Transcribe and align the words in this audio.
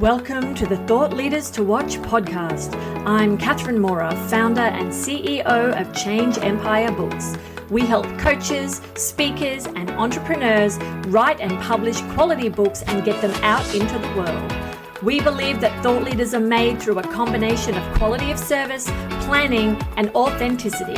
Welcome 0.00 0.54
to 0.54 0.64
the 0.64 0.76
Thought 0.86 1.12
Leaders 1.12 1.50
to 1.50 1.64
Watch 1.64 1.96
podcast. 1.96 2.72
I'm 3.04 3.36
Catherine 3.36 3.80
Mora, 3.80 4.14
founder 4.28 4.60
and 4.60 4.90
CEO 4.90 5.44
of 5.44 5.92
Change 5.92 6.38
Empire 6.38 6.92
Books. 6.92 7.36
We 7.68 7.84
help 7.84 8.06
coaches, 8.16 8.80
speakers, 8.94 9.66
and 9.66 9.90
entrepreneurs 9.90 10.78
write 11.08 11.40
and 11.40 11.50
publish 11.62 12.00
quality 12.12 12.48
books 12.48 12.82
and 12.82 13.04
get 13.04 13.20
them 13.20 13.32
out 13.42 13.74
into 13.74 13.98
the 13.98 14.06
world. 14.14 15.02
We 15.02 15.20
believe 15.20 15.60
that 15.62 15.82
thought 15.82 16.04
leaders 16.04 16.32
are 16.32 16.38
made 16.38 16.80
through 16.80 17.00
a 17.00 17.02
combination 17.02 17.76
of 17.76 17.98
quality 17.98 18.30
of 18.30 18.38
service, 18.38 18.84
planning, 19.24 19.76
and 19.96 20.10
authenticity. 20.10 20.94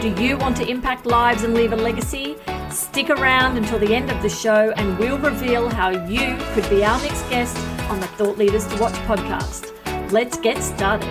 Do 0.00 0.08
you 0.20 0.36
want 0.36 0.56
to 0.56 0.68
impact 0.68 1.06
lives 1.06 1.44
and 1.44 1.54
leave 1.54 1.72
a 1.72 1.76
legacy? 1.76 2.34
Stick 2.68 3.10
around 3.10 3.58
until 3.58 3.78
the 3.78 3.94
end 3.94 4.10
of 4.10 4.20
the 4.22 4.28
show 4.28 4.72
and 4.76 4.98
we'll 4.98 5.18
reveal 5.18 5.68
how 5.68 5.90
you 6.06 6.36
could 6.52 6.68
be 6.68 6.84
our 6.84 7.00
next 7.00 7.22
guest 7.30 7.56
on 7.90 7.98
the 7.98 8.06
Thought 8.06 8.38
Leaders 8.38 8.66
to 8.68 8.76
Watch 8.80 8.94
podcast. 9.08 9.72
Let's 10.12 10.38
get 10.38 10.62
started. 10.62 11.08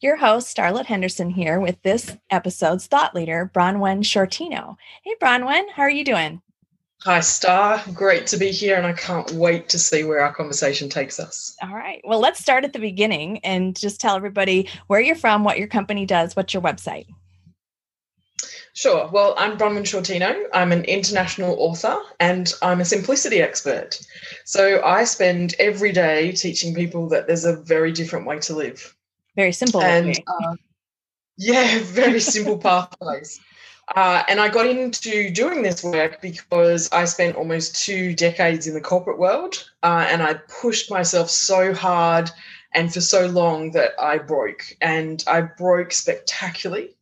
Your 0.00 0.16
host, 0.16 0.56
Starlet 0.56 0.86
Henderson, 0.86 1.30
here 1.30 1.58
with 1.58 1.82
this 1.82 2.16
episode's 2.30 2.86
thought 2.86 3.12
leader, 3.14 3.50
Bronwyn 3.52 4.04
Sciortino. 4.04 4.76
Hey, 5.02 5.16
Bronwyn, 5.20 5.64
how 5.72 5.82
are 5.82 5.90
you 5.90 6.04
doing? 6.04 6.42
Hi, 7.04 7.20
Star. 7.20 7.82
Great 7.92 8.26
to 8.28 8.38
be 8.38 8.50
here, 8.50 8.76
and 8.76 8.86
I 8.86 8.94
can't 8.94 9.30
wait 9.32 9.68
to 9.68 9.78
see 9.78 10.04
where 10.04 10.20
our 10.20 10.32
conversation 10.32 10.88
takes 10.88 11.20
us. 11.20 11.54
All 11.62 11.74
right. 11.74 12.00
Well, 12.02 12.18
let's 12.18 12.40
start 12.40 12.64
at 12.64 12.72
the 12.72 12.78
beginning 12.78 13.40
and 13.44 13.76
just 13.76 14.00
tell 14.00 14.16
everybody 14.16 14.70
where 14.86 15.00
you're 15.00 15.14
from, 15.14 15.44
what 15.44 15.58
your 15.58 15.66
company 15.66 16.06
does, 16.06 16.34
what's 16.34 16.54
your 16.54 16.62
website. 16.62 17.04
Sure. 18.72 19.06
Well, 19.12 19.34
I'm 19.36 19.58
Bronwyn 19.58 19.82
Sciortino. 19.82 20.46
I'm 20.54 20.72
an 20.72 20.84
international 20.84 21.54
author 21.58 22.00
and 22.20 22.50
I'm 22.62 22.80
a 22.80 22.86
simplicity 22.86 23.42
expert. 23.42 24.00
So 24.46 24.82
I 24.82 25.04
spend 25.04 25.54
every 25.58 25.92
day 25.92 26.32
teaching 26.32 26.74
people 26.74 27.10
that 27.10 27.26
there's 27.26 27.44
a 27.44 27.54
very 27.54 27.92
different 27.92 28.26
way 28.26 28.38
to 28.38 28.56
live. 28.56 28.96
Very 29.36 29.52
simple. 29.52 29.82
And 29.82 30.18
uh, 30.26 30.56
yeah, 31.36 31.78
very 31.82 32.20
simple 32.20 32.56
pathways. 32.58 33.40
Uh, 33.94 34.22
and 34.28 34.40
I 34.40 34.48
got 34.48 34.66
into 34.66 35.30
doing 35.30 35.62
this 35.62 35.84
work 35.84 36.20
because 36.20 36.90
I 36.90 37.04
spent 37.04 37.36
almost 37.36 37.84
two 37.84 38.14
decades 38.14 38.66
in 38.66 38.74
the 38.74 38.80
corporate 38.80 39.18
world 39.18 39.70
uh, 39.82 40.06
and 40.08 40.22
I 40.22 40.34
pushed 40.34 40.90
myself 40.90 41.30
so 41.30 41.74
hard 41.74 42.30
and 42.72 42.92
for 42.92 43.00
so 43.00 43.26
long 43.26 43.72
that 43.72 43.92
I 44.00 44.18
broke. 44.18 44.64
And 44.80 45.22
I 45.26 45.42
broke 45.42 45.92
spectacularly. 45.92 46.96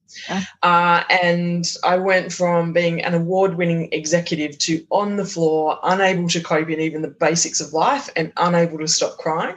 Uh, 0.62 1.02
and 1.10 1.77
I 1.84 1.96
went 1.96 2.32
from 2.32 2.72
being 2.72 3.02
an 3.02 3.14
award 3.14 3.56
winning 3.56 3.88
executive 3.92 4.58
to 4.58 4.86
on 4.91 5.16
the 5.16 5.24
floor, 5.24 5.78
unable 5.82 6.28
to 6.28 6.41
cope 6.41 6.70
in 6.70 6.80
even 6.80 7.02
the 7.02 7.08
basics 7.08 7.60
of 7.60 7.72
life 7.72 8.08
and 8.16 8.33
unable 8.36 8.78
to 8.78 8.88
stop 8.88 9.18
crying. 9.18 9.56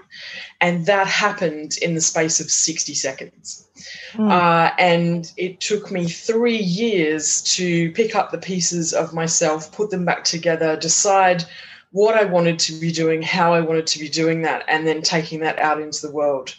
And 0.62 0.86
that 0.86 1.08
happened 1.08 1.78
in 1.82 1.96
the 1.96 2.02
space 2.02 2.40
of 2.40 2.50
60 2.50 2.94
seconds. 2.94 3.68
Mm. 4.14 4.32
Uh, 4.32 4.74
and 4.80 5.32
it 5.38 5.60
took 5.60 5.92
me 5.92 6.08
three 6.08 6.58
years 6.58 7.42
to 7.56 7.92
pick 7.92 8.16
up 8.16 8.32
the 8.32 8.38
pieces 8.38 8.94
of 8.94 9.14
myself, 9.14 9.72
put 9.72 9.92
them 9.92 10.06
back 10.06 10.24
together, 10.24 10.78
decide 10.78 11.46
what 11.96 12.16
I 12.16 12.26
wanted 12.26 12.60
to 12.60 12.74
be 12.74 12.92
doing, 12.92 13.22
how 13.22 13.54
I 13.54 13.62
wanted 13.62 13.88
to 13.88 14.00
be 14.00 14.10
doing 14.10 14.42
that, 14.42 14.66
and 14.68 14.86
then 14.86 15.02
taking 15.02 15.40
that 15.42 15.60
out 15.60 15.80
into 15.80 16.06
the 16.06 16.12
world. 16.12 16.54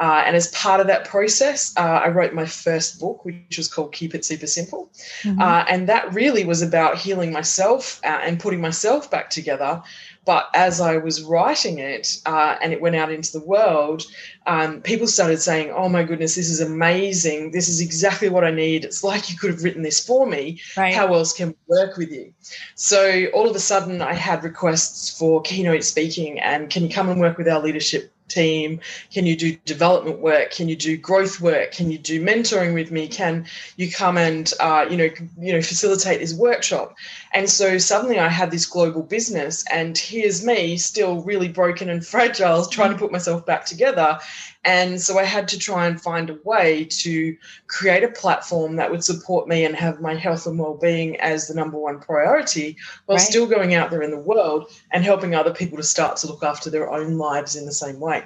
Uh, 0.00 0.22
and 0.26 0.34
as 0.34 0.48
part 0.48 0.80
of 0.80 0.86
that 0.86 1.04
process, 1.04 1.72
uh, 1.76 2.00
I 2.04 2.08
wrote 2.08 2.32
my 2.32 2.46
first 2.46 2.98
book, 2.98 3.24
which 3.24 3.58
was 3.58 3.68
called 3.68 3.92
Keep 3.92 4.14
It 4.14 4.24
Super 4.24 4.46
Simple. 4.46 4.90
Mm-hmm. 5.22 5.40
Uh, 5.40 5.64
and 5.68 5.88
that 5.88 6.12
really 6.14 6.44
was 6.44 6.62
about 6.62 6.96
healing 6.96 7.32
myself 7.32 8.00
uh, 8.02 8.18
and 8.22 8.40
putting 8.40 8.60
myself 8.60 9.10
back 9.10 9.30
together 9.30 9.82
but 10.24 10.50
as 10.54 10.80
I 10.80 10.98
was 10.98 11.22
writing 11.22 11.78
it 11.78 12.18
uh, 12.26 12.56
and 12.62 12.72
it 12.72 12.80
went 12.80 12.94
out 12.94 13.10
into 13.10 13.32
the 13.32 13.44
world, 13.44 14.04
um, 14.46 14.82
people 14.82 15.06
started 15.06 15.40
saying, 15.40 15.72
Oh 15.72 15.88
my 15.88 16.04
goodness, 16.04 16.36
this 16.36 16.50
is 16.50 16.60
amazing. 16.60 17.52
This 17.52 17.68
is 17.68 17.80
exactly 17.80 18.28
what 18.28 18.44
I 18.44 18.50
need. 18.50 18.84
It's 18.84 19.02
like 19.02 19.30
you 19.30 19.36
could 19.36 19.50
have 19.50 19.64
written 19.64 19.82
this 19.82 20.04
for 20.04 20.26
me. 20.26 20.60
Right. 20.76 20.94
How 20.94 21.12
else 21.14 21.32
can 21.32 21.48
we 21.48 21.54
work 21.76 21.96
with 21.96 22.10
you? 22.10 22.32
So 22.74 23.26
all 23.34 23.48
of 23.48 23.56
a 23.56 23.60
sudden, 23.60 24.02
I 24.02 24.12
had 24.12 24.44
requests 24.44 25.18
for 25.18 25.40
keynote 25.42 25.84
speaking 25.84 26.38
and 26.38 26.68
can 26.68 26.82
you 26.84 26.90
come 26.90 27.08
and 27.08 27.20
work 27.20 27.38
with 27.38 27.48
our 27.48 27.60
leadership 27.60 28.12
team? 28.30 28.80
Can 29.12 29.26
you 29.26 29.36
do 29.36 29.56
development 29.64 30.20
work? 30.20 30.50
Can 30.52 30.68
you 30.68 30.76
do 30.76 30.96
growth 30.96 31.40
work? 31.40 31.72
Can 31.72 31.90
you 31.90 31.98
do 31.98 32.22
mentoring 32.22 32.74
with 32.74 32.90
me? 32.90 33.08
Can 33.08 33.46
you 33.76 33.90
come 33.90 34.16
and 34.16 34.52
uh, 34.60 34.86
you 34.88 34.96
know 34.96 35.08
you 35.38 35.52
know 35.52 35.62
facilitate 35.62 36.20
this 36.20 36.34
workshop? 36.34 36.96
And 37.32 37.48
so 37.48 37.78
suddenly 37.78 38.18
I 38.18 38.28
had 38.28 38.50
this 38.50 38.66
global 38.66 39.02
business, 39.02 39.64
and 39.70 39.96
here's 39.96 40.44
me 40.44 40.76
still 40.76 41.22
really 41.22 41.48
broken 41.48 41.90
and 41.90 42.06
fragile, 42.14 42.66
trying 42.66 42.92
to 42.92 42.98
put 42.98 43.12
myself 43.12 43.44
back 43.44 43.66
together. 43.66 44.18
And 44.64 45.00
so 45.00 45.18
I 45.18 45.24
had 45.24 45.48
to 45.48 45.58
try 45.58 45.86
and 45.86 46.00
find 46.00 46.28
a 46.28 46.38
way 46.44 46.84
to 46.84 47.36
create 47.66 48.04
a 48.04 48.08
platform 48.08 48.76
that 48.76 48.90
would 48.90 49.02
support 49.02 49.48
me 49.48 49.64
and 49.64 49.74
have 49.74 50.00
my 50.00 50.14
health 50.14 50.46
and 50.46 50.58
well-being 50.58 51.18
as 51.20 51.48
the 51.48 51.54
number 51.54 51.78
one 51.78 51.98
priority 51.98 52.76
while 53.06 53.16
right. 53.16 53.26
still 53.26 53.46
going 53.46 53.74
out 53.74 53.90
there 53.90 54.02
in 54.02 54.10
the 54.10 54.18
world 54.18 54.70
and 54.90 55.02
helping 55.02 55.34
other 55.34 55.54
people 55.54 55.78
to 55.78 55.82
start 55.82 56.18
to 56.18 56.26
look 56.26 56.42
after 56.42 56.68
their 56.68 56.90
own 56.90 57.16
lives 57.16 57.56
in 57.56 57.64
the 57.64 57.72
same 57.72 58.00
way. 58.00 58.24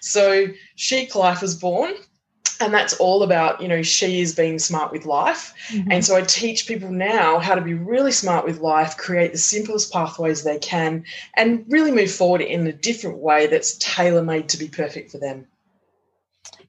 So 0.00 0.48
SheIQ 0.76 1.14
Life 1.14 1.40
was 1.40 1.54
born 1.54 1.94
and 2.60 2.74
that's 2.74 2.92
all 2.94 3.22
about 3.22 3.60
you 3.60 3.68
know 3.68 3.82
she 3.82 4.20
is 4.20 4.34
being 4.34 4.58
smart 4.58 4.92
with 4.92 5.06
life 5.06 5.54
mm-hmm. 5.68 5.90
and 5.90 6.04
so 6.04 6.14
i 6.14 6.20
teach 6.20 6.66
people 6.66 6.90
now 6.90 7.38
how 7.38 7.54
to 7.54 7.60
be 7.60 7.74
really 7.74 8.12
smart 8.12 8.44
with 8.44 8.60
life 8.60 8.96
create 8.96 9.32
the 9.32 9.38
simplest 9.38 9.92
pathways 9.92 10.44
they 10.44 10.58
can 10.58 11.02
and 11.36 11.64
really 11.68 11.90
move 11.90 12.10
forward 12.10 12.40
in 12.40 12.66
a 12.66 12.72
different 12.72 13.18
way 13.18 13.46
that's 13.46 13.78
tailor 13.78 14.22
made 14.22 14.48
to 14.48 14.58
be 14.58 14.68
perfect 14.68 15.10
for 15.10 15.18
them 15.18 15.46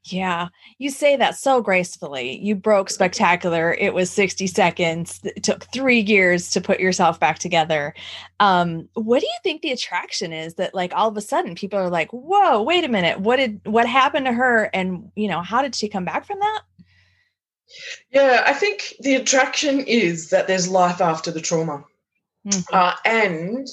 yeah, 0.06 0.48
you 0.80 0.90
say 0.90 1.16
that 1.16 1.36
so 1.36 1.62
gracefully. 1.62 2.40
You 2.40 2.56
broke 2.56 2.90
spectacular. 2.90 3.74
It 3.74 3.94
was 3.94 4.10
60 4.10 4.48
seconds. 4.48 5.20
It 5.24 5.44
took 5.44 5.66
three 5.66 6.00
years 6.00 6.50
to 6.52 6.62
put 6.62 6.80
yourself 6.80 7.20
back 7.20 7.38
together. 7.38 7.94
Um, 8.40 8.90
what 8.96 9.20
do 9.20 9.28
you 9.28 9.40
think 9.44 9.62
the 9.62 9.72
attraction 9.72 10.34
is 10.34 10.56
that 10.56 10.74
like 10.74 10.92
all 10.96 11.10
of 11.10 11.18
a 11.18 11.22
sudden 11.22 11.54
people 11.54 11.78
are 11.78 11.90
like, 11.90 12.10
whoa, 12.12 12.64
wait 12.64 12.84
a 12.84 12.88
minute, 12.88 13.20
what 13.20 13.36
did 13.36 13.62
what 13.66 13.88
happened 13.88 14.26
to 14.26 14.34
her? 14.34 14.70
And 14.74 15.12
you 15.16 15.28
know, 15.28 15.42
how 15.42 15.62
did 15.62 15.76
she 15.76 15.88
come 15.88 16.06
back 16.06 16.26
from 16.26 16.40
that? 16.40 16.62
Yeah, 18.12 18.44
I 18.46 18.54
think 18.54 18.96
the 19.02 19.16
attraction 19.16 19.82
is 19.82 20.32
that 20.32 20.48
there's 20.48 20.68
life 20.68 21.00
after 21.00 21.32
the 21.32 21.42
trauma. 21.42 21.84
Mm-hmm. 22.46 22.76
Uh, 22.76 22.96
and 23.06 23.68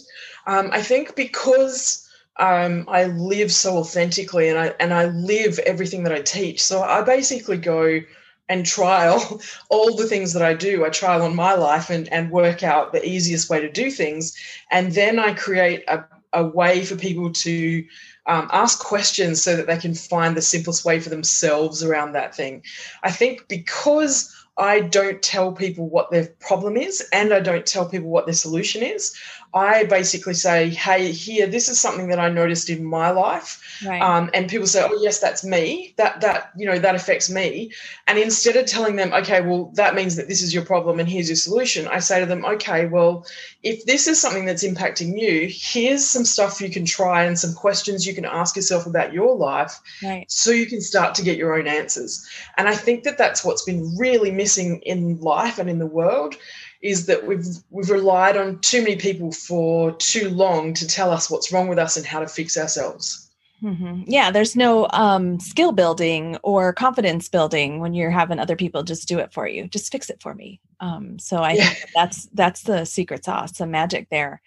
um, 0.46 0.68
I 0.72 0.82
think 0.82 1.16
because 1.16 2.07
um, 2.38 2.84
I 2.88 3.04
live 3.04 3.52
so 3.52 3.78
authentically 3.78 4.48
and 4.48 4.58
I 4.58 4.74
and 4.78 4.94
I 4.94 5.06
live 5.06 5.58
everything 5.60 6.04
that 6.04 6.12
I 6.12 6.22
teach. 6.22 6.62
So 6.62 6.82
I 6.82 7.02
basically 7.02 7.58
go 7.58 8.00
and 8.48 8.64
trial 8.64 9.40
all 9.68 9.96
the 9.96 10.06
things 10.06 10.32
that 10.32 10.42
I 10.42 10.54
do. 10.54 10.84
I 10.84 10.90
trial 10.90 11.22
on 11.22 11.34
my 11.34 11.54
life 11.54 11.90
and, 11.90 12.10
and 12.12 12.30
work 12.30 12.62
out 12.62 12.92
the 12.92 13.06
easiest 13.06 13.50
way 13.50 13.60
to 13.60 13.70
do 13.70 13.90
things. 13.90 14.36
And 14.70 14.92
then 14.92 15.18
I 15.18 15.34
create 15.34 15.84
a, 15.88 16.04
a 16.32 16.44
way 16.44 16.84
for 16.84 16.96
people 16.96 17.32
to 17.32 17.84
um, 18.26 18.48
ask 18.52 18.78
questions 18.80 19.42
so 19.42 19.56
that 19.56 19.66
they 19.66 19.78
can 19.78 19.94
find 19.94 20.36
the 20.36 20.42
simplest 20.42 20.84
way 20.84 21.00
for 21.00 21.08
themselves 21.08 21.82
around 21.82 22.12
that 22.12 22.34
thing. 22.34 22.62
I 23.02 23.10
think 23.10 23.48
because 23.48 24.34
I 24.58 24.80
don't 24.80 25.22
tell 25.22 25.52
people 25.52 25.88
what 25.88 26.10
their 26.10 26.26
problem 26.40 26.76
is 26.76 27.06
and 27.12 27.32
I 27.32 27.40
don't 27.40 27.64
tell 27.64 27.88
people 27.88 28.08
what 28.08 28.26
their 28.26 28.34
solution 28.34 28.82
is. 28.82 29.16
I 29.54 29.84
basically 29.84 30.34
say, 30.34 30.68
hey, 30.70 31.10
here, 31.10 31.46
this 31.46 31.68
is 31.68 31.80
something 31.80 32.08
that 32.08 32.18
I 32.18 32.28
noticed 32.28 32.68
in 32.68 32.84
my 32.84 33.10
life. 33.10 33.80
Right. 33.84 34.00
Um, 34.00 34.30
and 34.34 34.48
people 34.48 34.66
say, 34.66 34.86
oh, 34.86 34.98
yes, 35.00 35.20
that's 35.20 35.42
me. 35.44 35.94
That, 35.96 36.20
that, 36.20 36.50
you 36.56 36.66
know, 36.66 36.78
that 36.78 36.94
affects 36.94 37.30
me. 37.30 37.72
And 38.06 38.18
instead 38.18 38.56
of 38.56 38.66
telling 38.66 38.96
them, 38.96 39.12
okay, 39.14 39.40
well, 39.40 39.70
that 39.74 39.94
means 39.94 40.16
that 40.16 40.28
this 40.28 40.42
is 40.42 40.52
your 40.52 40.64
problem 40.64 41.00
and 41.00 41.08
here's 41.08 41.28
your 41.28 41.36
solution, 41.36 41.88
I 41.88 42.00
say 42.00 42.20
to 42.20 42.26
them, 42.26 42.44
okay, 42.44 42.86
well, 42.86 43.26
if 43.62 43.84
this 43.86 44.06
is 44.06 44.20
something 44.20 44.44
that's 44.44 44.64
impacting 44.64 45.18
you, 45.18 45.48
here's 45.50 46.04
some 46.04 46.24
stuff 46.24 46.60
you 46.60 46.70
can 46.70 46.84
try 46.84 47.24
and 47.24 47.38
some 47.38 47.54
questions 47.54 48.06
you 48.06 48.14
can 48.14 48.26
ask 48.26 48.54
yourself 48.54 48.86
about 48.86 49.12
your 49.12 49.34
life 49.34 49.80
right. 50.02 50.30
so 50.30 50.50
you 50.50 50.66
can 50.66 50.80
start 50.80 51.14
to 51.14 51.22
get 51.22 51.38
your 51.38 51.58
own 51.58 51.66
answers. 51.66 52.28
And 52.58 52.68
I 52.68 52.74
think 52.74 53.04
that 53.04 53.16
that's 53.16 53.44
what's 53.44 53.62
been 53.62 53.96
really 53.96 54.30
missing 54.30 54.80
in 54.82 55.18
life 55.20 55.58
and 55.58 55.70
in 55.70 55.78
the 55.78 55.86
world 55.86 56.36
is 56.80 57.06
that 57.06 57.26
we've 57.26 57.46
we've 57.70 57.90
relied 57.90 58.36
on 58.36 58.58
too 58.60 58.82
many 58.82 58.96
people 58.96 59.32
for 59.32 59.92
too 59.96 60.30
long 60.30 60.74
to 60.74 60.86
tell 60.86 61.10
us 61.10 61.30
what's 61.30 61.52
wrong 61.52 61.68
with 61.68 61.78
us 61.78 61.96
and 61.96 62.06
how 62.06 62.20
to 62.20 62.28
fix 62.28 62.56
ourselves. 62.56 63.28
Mm-hmm. 63.62 64.02
Yeah, 64.06 64.30
there's 64.30 64.54
no 64.54 64.86
um, 64.90 65.40
skill 65.40 65.72
building 65.72 66.38
or 66.44 66.72
confidence 66.72 67.28
building 67.28 67.80
when 67.80 67.92
you're 67.92 68.10
having 68.10 68.38
other 68.38 68.54
people 68.54 68.84
just 68.84 69.08
do 69.08 69.18
it 69.18 69.32
for 69.32 69.48
you. 69.48 69.66
Just 69.66 69.90
fix 69.90 70.10
it 70.10 70.22
for 70.22 70.34
me. 70.34 70.60
Um, 70.78 71.18
so 71.18 71.38
I 71.38 71.52
yeah. 71.52 71.68
think 71.70 71.90
that's 71.94 72.26
that's 72.34 72.62
the 72.62 72.84
secret 72.84 73.24
sauce, 73.24 73.52
the 73.52 73.66
magic 73.66 74.08
there. 74.10 74.40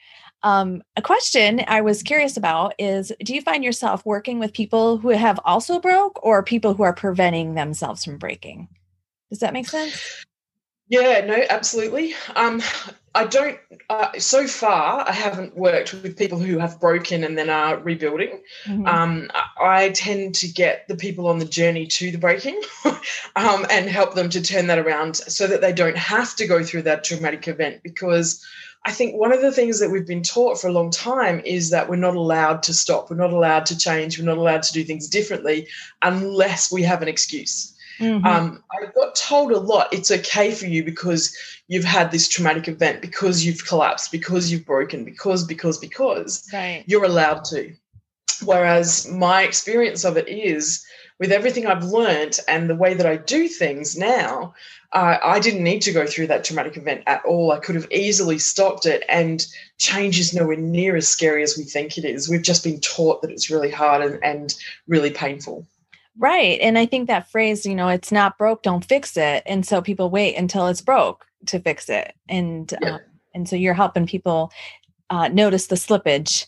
Um, 0.44 0.82
a 0.96 1.02
question 1.02 1.64
I 1.68 1.82
was 1.82 2.02
curious 2.02 2.38
about 2.38 2.74
is 2.80 3.12
Do 3.24 3.36
you 3.36 3.42
find 3.42 3.64
yourself 3.64 4.06
working 4.06 4.40
with 4.40 4.54
people 4.54 4.98
who 4.98 5.10
have 5.10 5.40
also 5.44 5.80
broke 5.80 6.24
or 6.24 6.42
people 6.42 6.74
who 6.74 6.84
are 6.84 6.94
preventing 6.94 7.54
themselves 7.56 8.06
from 8.06 8.18
breaking? 8.18 8.70
Does 9.30 9.40
that 9.40 9.54
make 9.54 9.68
sense? 9.68 10.26
Yeah, 10.92 11.26
no, 11.26 11.42
absolutely. 11.50 12.16
Um, 12.36 12.62
I 13.16 13.24
don't, 13.24 13.58
uh, 13.90 14.20
so 14.20 14.46
far, 14.46 15.08
I 15.08 15.14
haven't 15.14 15.56
worked 15.56 15.94
with 15.94 16.18
people 16.18 16.38
who 16.38 16.58
have 16.58 16.82
broken 16.82 17.24
and 17.24 17.38
then 17.38 17.50
are 17.50 17.78
rebuilding. 17.78 18.42
Mm-hmm. 18.66 18.86
Um, 18.86 19.32
I 19.58 19.92
tend 19.96 20.36
to 20.36 20.50
get 20.50 20.90
the 20.90 20.98
people 20.98 21.28
on 21.28 21.40
the 21.40 21.46
journey 21.46 21.88
to 21.88 22.12
the 22.12 22.18
breaking 22.18 22.62
um, 23.38 23.66
and 23.72 23.90
help 23.90 24.16
them 24.16 24.30
to 24.32 24.42
turn 24.42 24.68
that 24.68 24.80
around 24.80 25.16
so 25.16 25.48
that 25.48 25.62
they 25.62 25.72
don't 25.72 25.96
have 25.96 26.36
to 26.36 26.46
go 26.46 26.62
through 26.62 26.82
that 26.82 27.06
traumatic 27.06 27.48
event. 27.48 27.84
Because 27.84 28.46
I 28.86 28.92
think 28.92 29.16
one 29.16 29.32
of 29.32 29.40
the 29.40 29.54
things 29.54 29.80
that 29.80 29.92
we've 29.92 30.06
been 30.06 30.24
taught 30.24 30.60
for 30.60 30.68
a 30.68 30.74
long 30.74 30.92
time 30.92 31.42
is 31.46 31.70
that 31.70 31.88
we're 31.88 31.96
not 31.96 32.18
allowed 32.18 32.64
to 32.64 32.74
stop, 32.74 33.10
we're 33.10 33.16
not 33.16 33.32
allowed 33.32 33.66
to 33.68 33.78
change, 33.78 34.20
we're 34.20 34.26
not 34.26 34.38
allowed 34.38 34.64
to 34.64 34.74
do 34.74 34.84
things 34.84 35.08
differently 35.08 35.70
unless 36.02 36.70
we 36.70 36.84
have 36.84 37.02
an 37.02 37.08
excuse. 37.08 37.78
Mm-hmm. 38.02 38.26
Um, 38.26 38.64
I 38.72 38.88
got 38.88 39.16
told 39.16 39.52
a 39.52 39.60
lot 39.60 39.94
it's 39.94 40.12
okay 40.12 40.52
for 40.52 40.66
you 40.66 40.84
because 40.84 41.36
you've 41.68 41.84
had 41.86 42.12
this 42.12 42.28
traumatic 42.28 42.68
event, 42.68 43.02
because 43.02 43.46
you've 43.46 43.66
collapsed, 43.66 44.12
because 44.12 44.52
you've 44.52 44.66
broken, 44.66 45.06
because, 45.06 45.46
because, 45.46 45.78
because 45.78 46.50
right. 46.52 46.84
you're 46.88 47.06
allowed 47.06 47.46
to. 47.46 47.74
Whereas 48.44 49.08
my 49.10 49.44
experience 49.44 50.04
of 50.04 50.18
it 50.18 50.28
is 50.28 50.84
with 51.20 51.32
everything 51.32 51.68
I've 51.68 51.84
learned 51.84 52.40
and 52.48 52.68
the 52.68 52.76
way 52.76 52.96
that 52.96 53.06
I 53.06 53.18
do 53.18 53.48
things 53.48 53.96
now, 53.96 54.56
uh, 54.94 55.18
I 55.24 55.40
didn't 55.40 55.64
need 55.64 55.84
to 55.84 55.94
go 55.94 56.06
through 56.08 56.28
that 56.28 56.44
traumatic 56.44 56.76
event 56.76 57.04
at 57.06 57.24
all. 57.24 57.52
I 57.52 57.60
could 57.60 57.76
have 57.76 57.88
easily 57.92 58.40
stopped 58.40 58.86
it, 58.86 59.04
and 59.08 59.46
change 59.78 60.20
is 60.20 60.34
nowhere 60.34 60.58
near 60.58 60.96
as 60.96 61.08
scary 61.08 61.44
as 61.44 61.58
we 61.58 61.64
think 61.64 61.98
it 61.98 62.06
is. 62.06 62.28
We've 62.28 62.42
just 62.42 62.64
been 62.64 62.80
taught 62.82 63.22
that 63.22 63.32
it's 63.32 63.50
really 63.50 63.72
hard 63.72 64.02
and, 64.02 64.24
and 64.24 64.54
really 64.88 65.12
painful. 65.12 65.66
Right. 66.18 66.60
And 66.62 66.78
I 66.78 66.86
think 66.86 67.08
that 67.08 67.32
phrase, 67.32 67.66
you 67.66 67.76
know, 67.76 67.88
it's 67.88 68.12
not 68.12 68.38
broke, 68.38 68.64
don't 68.64 68.86
fix 68.86 69.16
it. 69.18 69.44
And 69.46 69.66
so 69.66 69.82
people 69.82 70.10
wait 70.10 70.36
until 70.36 70.68
it's 70.68 70.82
broke 70.82 71.26
to 71.48 71.60
fix 71.60 71.90
it. 71.90 72.14
And 72.28 72.74
yeah. 72.82 72.96
uh, 72.96 73.00
and 73.34 73.48
so 73.48 73.56
you're 73.56 73.74
helping 73.74 74.06
people 74.06 74.52
uh, 75.10 75.30
notice 75.30 75.68
the 75.68 75.76
slippage 75.76 76.48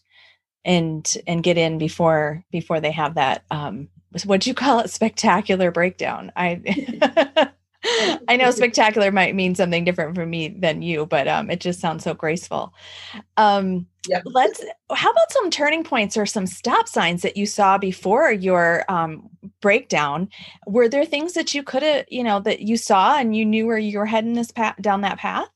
and 0.65 1.18
and 1.27 1.44
get 1.44 1.57
in 1.57 1.77
before 1.77 2.44
before 2.51 2.80
they 2.80 2.92
have 2.92 3.15
that 3.15 3.44
um 3.51 3.89
what 4.25 4.42
do 4.42 4.50
you 4.50 4.54
call 4.54 4.80
it 4.80 4.89
spectacular 4.89 5.71
breakdown 5.71 6.31
i 6.36 7.50
I 8.28 8.38
know 8.38 8.52
spectacular 8.52 9.12
might 9.12 9.36
mean 9.36 9.56
something 9.56 9.84
different 9.84 10.16
for 10.16 10.26
me 10.26 10.50
than 10.50 10.82
you, 10.82 11.06
but 11.06 11.28
um, 11.28 11.50
it 11.50 11.60
just 11.60 11.80
sounds 11.80 12.04
so 12.04 12.14
graceful. 12.14 12.74
Um, 13.36 13.88
yeah. 14.08 14.22
Let's. 14.26 14.64
How 14.92 15.12
about 15.12 15.32
some 15.32 15.50
turning 15.50 15.84
points 15.84 16.16
or 16.18 16.26
some 16.26 16.46
stop 16.46 16.88
signs 16.88 17.22
that 17.22 17.38
you 17.38 17.46
saw 17.46 17.78
before 17.78 18.32
your 18.32 18.86
um, 18.90 19.30
breakdown? 19.62 20.30
Were 20.66 20.88
there 20.88 21.06
things 21.06 21.34
that 21.34 21.54
you 21.54 21.64
could 21.64 21.84
have, 21.84 22.06
you 22.10 22.24
know, 22.24 22.40
that 22.42 22.62
you 22.62 22.78
saw 22.78 23.18
and 23.18 23.36
you 23.36 23.46
knew 23.46 23.66
where 23.66 23.78
you 23.78 24.00
were 24.00 24.06
heading 24.06 24.34
this 24.34 24.52
path 24.52 24.76
down 24.82 25.02
that 25.02 25.20
path? 25.20 25.50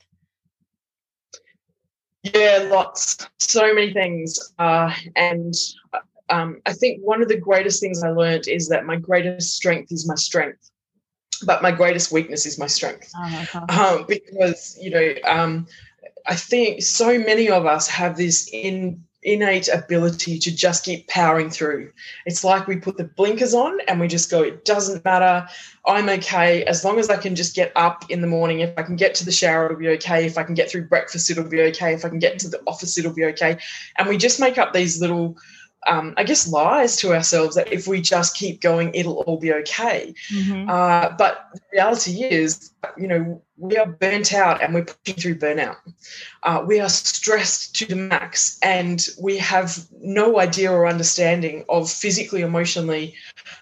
Yeah, 2.24 2.68
lots, 2.70 3.30
so 3.40 3.74
many 3.74 3.94
things, 3.94 4.54
uh, 4.60 4.94
and 5.16 5.54
um, 6.30 6.58
I 6.66 6.74
think 6.74 7.02
one 7.02 7.22
of 7.22 7.30
the 7.30 7.38
greatest 7.38 7.80
things 7.80 8.04
I 8.04 8.10
learned 8.10 8.50
is 8.50 8.68
that 8.68 8.86
my 8.86 8.98
greatest 8.98 9.56
strength 9.56 9.94
is 9.94 10.06
my 10.06 10.16
strength 10.16 10.70
but 11.46 11.62
my 11.62 11.72
greatest 11.72 12.12
weakness 12.12 12.46
is 12.46 12.58
my 12.58 12.68
strength. 12.68 13.12
Uh-huh. 13.16 13.66
um, 13.70 14.06
because 14.08 14.78
you 14.82 14.90
know 14.90 15.14
um, 15.26 15.68
i 16.28 16.36
think 16.36 16.82
so 16.82 17.18
many 17.18 17.50
of 17.50 17.66
us 17.66 17.88
have 17.88 18.18
this 18.18 18.50
in 18.52 19.04
innate 19.28 19.68
ability 19.68 20.40
to 20.40 20.56
just 20.56 20.86
keep 20.86 21.06
powering 21.08 21.50
through. 21.50 21.92
It's 22.26 22.46
like 22.46 22.66
we 22.66 22.78
put 22.78 22.96
the 22.96 23.04
blinkers 23.04 23.54
on 23.54 23.78
and 23.88 24.00
we 24.00 24.08
just 24.08 24.32
go 24.32 24.42
it 24.42 24.64
doesn't 24.64 25.04
matter. 25.04 25.46
I'm 25.86 26.08
okay. 26.08 26.64
As 26.64 26.86
long 26.86 26.98
as 26.98 27.10
i 27.10 27.18
can 27.18 27.36
just 27.36 27.54
get 27.54 27.72
up 27.76 28.10
in 28.10 28.22
the 28.22 28.28
morning 28.28 28.62
if 28.62 28.74
i 28.78 28.84
can 28.84 28.96
get 28.96 29.16
to 29.16 29.26
the 29.26 29.32
shower 29.32 29.66
it'll 29.66 29.78
be 29.78 29.90
okay. 29.90 30.26
If 30.26 30.38
i 30.38 30.44
can 30.44 30.56
get 30.56 30.70
through 30.70 30.88
breakfast 30.88 31.30
it'll 31.30 31.44
be 31.44 31.62
okay. 31.64 31.94
If 31.94 32.06
i 32.06 32.10
can 32.10 32.20
get 32.20 32.40
to 32.40 32.48
the 32.48 32.62
office 32.66 32.98
it'll 32.98 33.14
be 33.14 33.26
okay. 33.26 33.58
And 33.98 34.08
we 34.08 34.18
just 34.18 34.40
make 34.40 34.58
up 34.58 34.74
these 34.74 35.02
little 35.02 35.36
um, 35.88 36.14
I 36.18 36.24
guess, 36.24 36.48
lies 36.48 36.98
to 36.98 37.14
ourselves 37.14 37.56
that 37.56 37.72
if 37.72 37.88
we 37.88 38.02
just 38.02 38.36
keep 38.36 38.62
going, 38.62 38.94
it'll 38.94 39.22
all 39.22 39.38
be 39.40 39.54
okay. 39.54 40.14
Mm-hmm. 40.32 40.70
Uh, 40.70 41.10
but 41.18 41.48
the 41.54 41.62
reality 41.74 42.24
is, 42.24 42.72
you 42.98 43.08
know, 43.08 43.42
we 43.58 43.78
are 43.78 43.88
burnt 43.88 44.34
out 44.34 44.62
and 44.62 44.74
we're 44.74 44.86
pushing 44.86 45.20
through 45.20 45.40
burnout. 45.40 45.78
Uh, 46.44 46.64
we 46.66 46.80
are 46.80 46.90
stressed 46.90 47.76
to 47.76 47.86
the 47.86 47.96
max 47.96 48.60
and 48.62 49.08
we 49.20 49.38
have 49.38 49.88
no 50.00 50.40
idea 50.40 50.72
or 50.72 50.86
understanding 50.86 51.66
of 51.70 51.90
physically, 51.90 52.42
emotionally, 52.42 53.16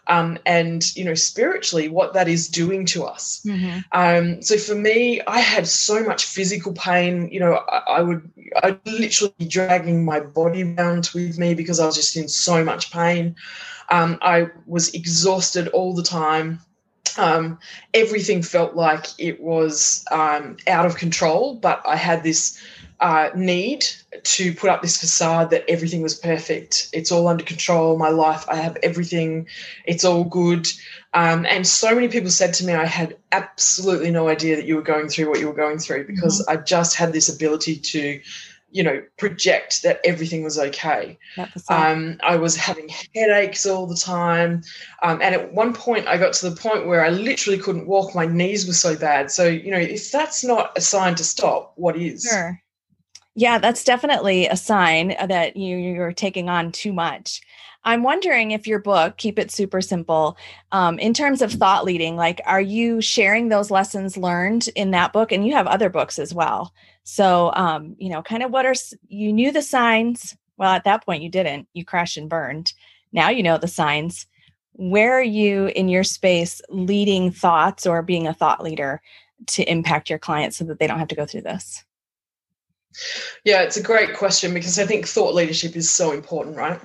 um, 0.07 0.37
and 0.45 0.95
you 0.95 1.03
know 1.03 1.13
spiritually 1.13 1.89
what 1.89 2.13
that 2.13 2.27
is 2.27 2.47
doing 2.47 2.85
to 2.87 3.05
us. 3.05 3.41
Mm-hmm. 3.45 3.79
Um, 3.91 4.41
so 4.41 4.57
for 4.57 4.75
me, 4.75 5.21
I 5.21 5.39
had 5.39 5.67
so 5.67 6.03
much 6.03 6.25
physical 6.25 6.73
pain. 6.73 7.29
You 7.31 7.39
know, 7.39 7.53
I, 7.69 7.97
I 7.97 8.01
would 8.01 8.29
I 8.57 8.77
literally 8.85 9.33
be 9.37 9.45
dragging 9.45 10.05
my 10.05 10.19
body 10.19 10.63
around 10.63 11.09
with 11.13 11.37
me 11.37 11.53
because 11.53 11.79
I 11.79 11.85
was 11.85 11.95
just 11.95 12.15
in 12.15 12.27
so 12.27 12.63
much 12.63 12.91
pain. 12.91 13.35
Um, 13.89 14.17
I 14.21 14.49
was 14.65 14.93
exhausted 14.93 15.67
all 15.69 15.93
the 15.93 16.03
time. 16.03 16.59
Um, 17.17 17.59
everything 17.93 18.41
felt 18.41 18.75
like 18.75 19.07
it 19.17 19.41
was 19.41 20.05
um, 20.11 20.57
out 20.67 20.85
of 20.85 20.97
control, 20.97 21.55
but 21.55 21.81
I 21.85 21.95
had 21.95 22.23
this 22.23 22.61
uh, 22.99 23.29
need 23.35 23.85
to 24.23 24.53
put 24.53 24.69
up 24.69 24.81
this 24.81 24.97
facade 24.97 25.49
that 25.49 25.69
everything 25.69 26.01
was 26.01 26.15
perfect. 26.15 26.89
It's 26.93 27.11
all 27.11 27.27
under 27.27 27.43
control. 27.43 27.97
My 27.97 28.09
life, 28.09 28.45
I 28.49 28.55
have 28.55 28.77
everything. 28.83 29.47
It's 29.85 30.05
all 30.05 30.23
good. 30.23 30.67
Um, 31.13 31.45
and 31.45 31.67
so 31.67 31.93
many 31.93 32.07
people 32.07 32.29
said 32.29 32.53
to 32.55 32.65
me, 32.65 32.73
I 32.73 32.85
had 32.85 33.17
absolutely 33.31 34.11
no 34.11 34.29
idea 34.29 34.55
that 34.55 34.65
you 34.65 34.75
were 34.75 34.81
going 34.81 35.07
through 35.07 35.29
what 35.29 35.39
you 35.39 35.47
were 35.47 35.53
going 35.53 35.77
through 35.77 36.07
because 36.07 36.41
mm-hmm. 36.41 36.57
I 36.57 36.61
just 36.61 36.95
had 36.95 37.13
this 37.13 37.33
ability 37.33 37.77
to, 37.77 38.21
you 38.75 38.83
know, 38.83 39.01
project 39.17 39.83
that 39.83 40.01
everything 40.03 40.43
was 40.43 40.59
okay. 40.59 41.17
Um, 41.69 42.19
I 42.21 42.35
was 42.35 42.57
having 42.57 42.89
headaches 43.15 43.65
all 43.65 43.87
the 43.87 43.95
time. 43.95 44.63
Um, 45.01 45.21
and 45.21 45.33
at 45.33 45.53
one 45.53 45.73
point, 45.73 46.09
I 46.09 46.17
got 46.17 46.33
to 46.33 46.49
the 46.49 46.57
point 46.57 46.85
where 46.85 47.05
I 47.05 47.07
literally 47.07 47.57
couldn't 47.57 47.87
walk. 47.87 48.13
My 48.13 48.25
knees 48.25 48.67
were 48.67 48.73
so 48.73 48.97
bad. 48.97 49.31
So, 49.31 49.45
you 49.47 49.71
know, 49.71 49.77
if 49.77 50.11
that's 50.11 50.43
not 50.43 50.77
a 50.77 50.81
sign 50.81 51.15
to 51.15 51.23
stop, 51.23 51.71
what 51.77 51.95
is? 51.95 52.27
Sure. 52.29 52.61
Yeah, 53.35 53.57
that's 53.57 53.83
definitely 53.83 54.47
a 54.47 54.55
sign 54.55 55.09
that 55.27 55.57
you, 55.57 55.75
you're 55.77 56.13
taking 56.13 56.49
on 56.49 56.71
too 56.71 56.93
much. 56.93 57.41
I'm 57.83 58.01
wondering 58.01 58.51
if 58.51 58.65
your 58.65 58.79
book, 58.79 59.17
Keep 59.17 59.37
It 59.37 59.51
Super 59.51 59.81
Simple, 59.81 60.37
um, 60.71 60.97
in 60.99 61.13
terms 61.13 61.41
of 61.41 61.51
thought 61.51 61.85
leading, 61.85 62.15
like, 62.15 62.41
are 62.45 62.61
you 62.61 63.01
sharing 63.01 63.49
those 63.49 63.69
lessons 63.69 64.17
learned 64.17 64.69
in 64.75 64.91
that 64.91 65.13
book? 65.13 65.31
And 65.31 65.45
you 65.45 65.53
have 65.53 65.67
other 65.67 65.89
books 65.89 66.17
as 66.17 66.33
well. 66.33 66.73
So, 67.03 67.51
um, 67.53 67.95
you 67.99 68.09
know, 68.09 68.23
kind 68.23 68.41
of 68.41 68.51
what 68.51 68.65
are 68.65 68.73
you 69.07 69.31
knew 69.31 69.51
the 69.51 69.61
signs? 69.61 70.35
Well, 70.57 70.71
at 70.71 70.85
that 70.85 71.05
point, 71.05 71.21
you 71.21 71.29
didn't. 71.29 71.67
You 71.73 71.85
crashed 71.85 72.17
and 72.17 72.29
burned. 72.29 72.73
Now 73.11 73.29
you 73.29 73.43
know 73.43 73.57
the 73.57 73.67
signs. 73.67 74.25
Where 74.73 75.13
are 75.13 75.23
you 75.23 75.67
in 75.67 75.89
your 75.89 76.03
space 76.03 76.61
leading 76.69 77.31
thoughts 77.31 77.85
or 77.85 78.01
being 78.01 78.27
a 78.27 78.33
thought 78.33 78.63
leader 78.63 79.01
to 79.47 79.69
impact 79.71 80.09
your 80.09 80.19
clients 80.19 80.57
so 80.57 80.65
that 80.65 80.79
they 80.79 80.87
don't 80.87 80.99
have 80.99 81.09
to 81.09 81.15
go 81.15 81.25
through 81.25 81.41
this? 81.41 81.84
Yeah, 83.43 83.61
it's 83.61 83.77
a 83.77 83.83
great 83.83 84.15
question 84.15 84.53
because 84.53 84.79
I 84.79 84.85
think 84.85 85.07
thought 85.07 85.33
leadership 85.33 85.75
is 85.75 85.89
so 85.89 86.11
important, 86.11 86.57
right? 86.57 86.79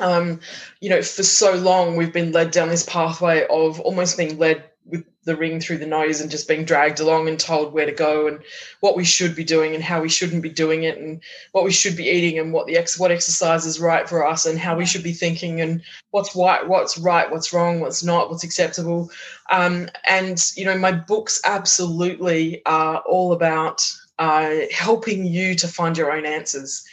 Um, 0.00 0.40
you 0.80 0.88
know, 0.88 1.02
for 1.02 1.22
so 1.22 1.54
long 1.54 1.96
we've 1.96 2.12
been 2.12 2.32
led 2.32 2.50
down 2.50 2.68
this 2.68 2.86
pathway 2.86 3.46
of 3.50 3.80
almost 3.80 4.16
being 4.16 4.38
led 4.38 4.64
with 4.86 5.04
the 5.24 5.36
ring 5.36 5.60
through 5.60 5.78
the 5.78 5.86
nose 5.86 6.20
and 6.20 6.30
just 6.30 6.48
being 6.48 6.64
dragged 6.64 7.00
along 7.00 7.28
and 7.28 7.38
told 7.38 7.72
where 7.72 7.86
to 7.86 7.92
go 7.92 8.26
and 8.26 8.40
what 8.80 8.96
we 8.96 9.04
should 9.04 9.36
be 9.36 9.44
doing 9.44 9.74
and 9.74 9.84
how 9.84 10.00
we 10.00 10.08
shouldn't 10.08 10.42
be 10.42 10.48
doing 10.48 10.84
it 10.84 10.98
and 10.98 11.20
what 11.52 11.64
we 11.64 11.70
should 11.70 11.96
be 11.96 12.08
eating 12.08 12.38
and 12.38 12.52
what 12.52 12.66
the 12.66 12.76
ex 12.76 12.98
what 12.98 13.10
exercise 13.10 13.66
is 13.66 13.78
right 13.78 14.08
for 14.08 14.26
us 14.26 14.46
and 14.46 14.58
how 14.58 14.76
we 14.76 14.86
should 14.86 15.02
be 15.02 15.12
thinking 15.12 15.60
and 15.60 15.82
what's 16.10 16.34
right 16.34 16.66
what's 16.66 16.96
right 16.96 17.30
what's 17.30 17.52
wrong 17.52 17.80
what's 17.80 18.02
not 18.02 18.30
what's 18.30 18.44
acceptable 18.44 19.10
um, 19.50 19.88
and 20.08 20.50
you 20.56 20.64
know 20.64 20.78
my 20.78 20.92
books 20.92 21.40
absolutely 21.44 22.62
are 22.64 23.02
all 23.06 23.32
about 23.32 23.86
uh, 24.20 24.66
helping 24.70 25.24
you 25.24 25.54
to 25.56 25.66
find 25.66 25.96
your 25.96 26.12
own 26.12 26.26
answers. 26.26 26.84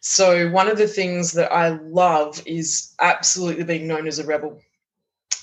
So, 0.00 0.50
one 0.50 0.68
of 0.68 0.76
the 0.76 0.86
things 0.86 1.32
that 1.32 1.50
I 1.50 1.70
love 1.70 2.42
is 2.46 2.94
absolutely 3.00 3.64
being 3.64 3.88
known 3.88 4.06
as 4.06 4.18
a 4.18 4.24
rebel. 4.24 4.60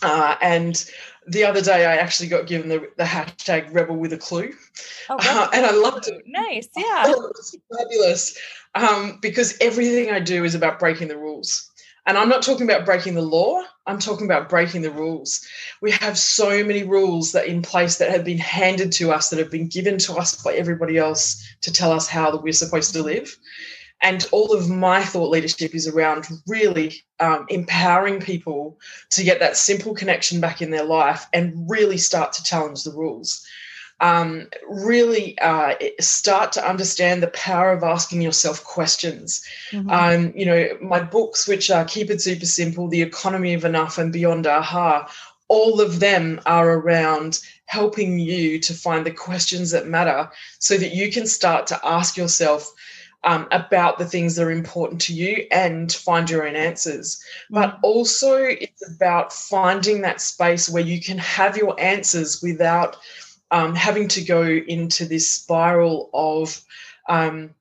Uh, 0.03 0.35
and 0.39 0.85
the 1.27 1.43
other 1.43 1.61
day, 1.61 1.85
I 1.85 1.97
actually 1.97 2.29
got 2.29 2.45
given 2.45 2.69
the, 2.69 2.87
the 2.97 3.03
hashtag 3.03 3.73
rebel 3.73 3.95
with 3.95 4.13
a 4.13 4.17
clue. 4.17 4.53
Oh, 5.09 5.17
uh, 5.19 5.49
and 5.51 5.65
I 5.65 5.71
loved 5.71 6.07
it. 6.07 6.21
Nice. 6.27 6.69
Yeah. 6.77 7.11
it 7.11 7.61
fabulous 7.75 8.37
um, 8.75 9.17
because 9.19 9.57
everything 9.61 10.11
I 10.11 10.19
do 10.19 10.43
is 10.43 10.53
about 10.53 10.79
breaking 10.79 11.07
the 11.07 11.17
rules. 11.17 11.70
And 12.05 12.17
I'm 12.17 12.29
not 12.29 12.41
talking 12.41 12.69
about 12.69 12.85
breaking 12.85 13.13
the 13.13 13.21
law, 13.21 13.61
I'm 13.85 13.99
talking 13.99 14.25
about 14.25 14.49
breaking 14.49 14.81
the 14.81 14.91
rules. 14.91 15.45
We 15.81 15.91
have 15.91 16.17
so 16.17 16.63
many 16.63 16.83
rules 16.83 17.31
that 17.31 17.47
in 17.47 17.61
place 17.61 17.97
that 17.97 18.11
have 18.11 18.23
been 18.23 18.37
handed 18.37 18.91
to 18.93 19.11
us, 19.11 19.29
that 19.29 19.39
have 19.39 19.51
been 19.51 19.67
given 19.67 19.97
to 19.99 20.15
us 20.15 20.41
by 20.41 20.53
everybody 20.53 20.97
else 20.97 21.43
to 21.61 21.71
tell 21.71 21.91
us 21.91 22.07
how 22.07 22.35
we're 22.37 22.53
supposed 22.53 22.93
to 22.93 23.03
live. 23.03 23.35
and 24.01 24.27
all 24.31 24.53
of 24.53 24.69
my 24.69 25.03
thought 25.03 25.29
leadership 25.29 25.75
is 25.75 25.87
around 25.87 26.27
really 26.47 27.03
um, 27.19 27.45
empowering 27.49 28.19
people 28.19 28.79
to 29.11 29.23
get 29.23 29.39
that 29.39 29.57
simple 29.57 29.93
connection 29.93 30.41
back 30.41 30.61
in 30.61 30.71
their 30.71 30.83
life 30.83 31.27
and 31.33 31.69
really 31.69 31.97
start 31.97 32.33
to 32.33 32.43
challenge 32.43 32.83
the 32.83 32.91
rules. 32.91 33.45
Um, 34.01 34.47
really 34.67 35.37
uh, 35.39 35.75
start 35.99 36.51
to 36.53 36.67
understand 36.67 37.21
the 37.21 37.27
power 37.27 37.71
of 37.71 37.83
asking 37.83 38.21
yourself 38.21 38.63
questions. 38.63 39.45
Mm-hmm. 39.71 39.89
Um, 39.89 40.33
you 40.35 40.45
know, 40.45 40.69
my 40.81 40.99
books, 40.99 41.47
which 41.47 41.69
are 41.69 41.85
Keep 41.85 42.09
It 42.09 42.19
Super 42.19 42.47
Simple, 42.47 42.87
The 42.87 43.03
Economy 43.03 43.53
of 43.53 43.63
Enough, 43.63 43.99
and 43.99 44.11
Beyond 44.11 44.47
Aha, 44.47 45.07
all 45.47 45.81
of 45.81 45.99
them 45.99 46.41
are 46.45 46.71
around 46.71 47.39
helping 47.65 48.17
you 48.19 48.57
to 48.59 48.73
find 48.73 49.05
the 49.05 49.11
questions 49.11 49.71
that 49.71 49.85
matter 49.85 50.29
so 50.59 50.77
that 50.77 50.95
you 50.95 51.11
can 51.11 51.27
start 51.27 51.67
to 51.67 51.79
ask 51.83 52.17
yourself 52.17 52.73
um, 53.23 53.47
about 53.51 53.99
the 53.99 54.05
things 54.05 54.35
that 54.35 54.43
are 54.43 54.51
important 54.51 55.01
to 55.01 55.13
you 55.13 55.45
and 55.51 55.91
find 55.91 56.29
your 56.29 56.47
own 56.47 56.55
answers. 56.55 57.23
But 57.49 57.75
mm. 57.75 57.79
also, 57.83 58.35
it's 58.35 58.89
about 58.89 59.31
finding 59.31 60.01
that 60.01 60.21
space 60.21 60.69
where 60.69 60.83
you 60.83 60.99
can 61.01 61.17
have 61.17 61.57
your 61.57 61.79
answers 61.79 62.41
without 62.41 62.97
um, 63.51 63.75
having 63.75 64.07
to 64.09 64.21
go 64.21 64.43
into 64.43 65.05
this 65.05 65.29
spiral 65.29 66.09
of, 66.13 66.63
um, 67.07 67.53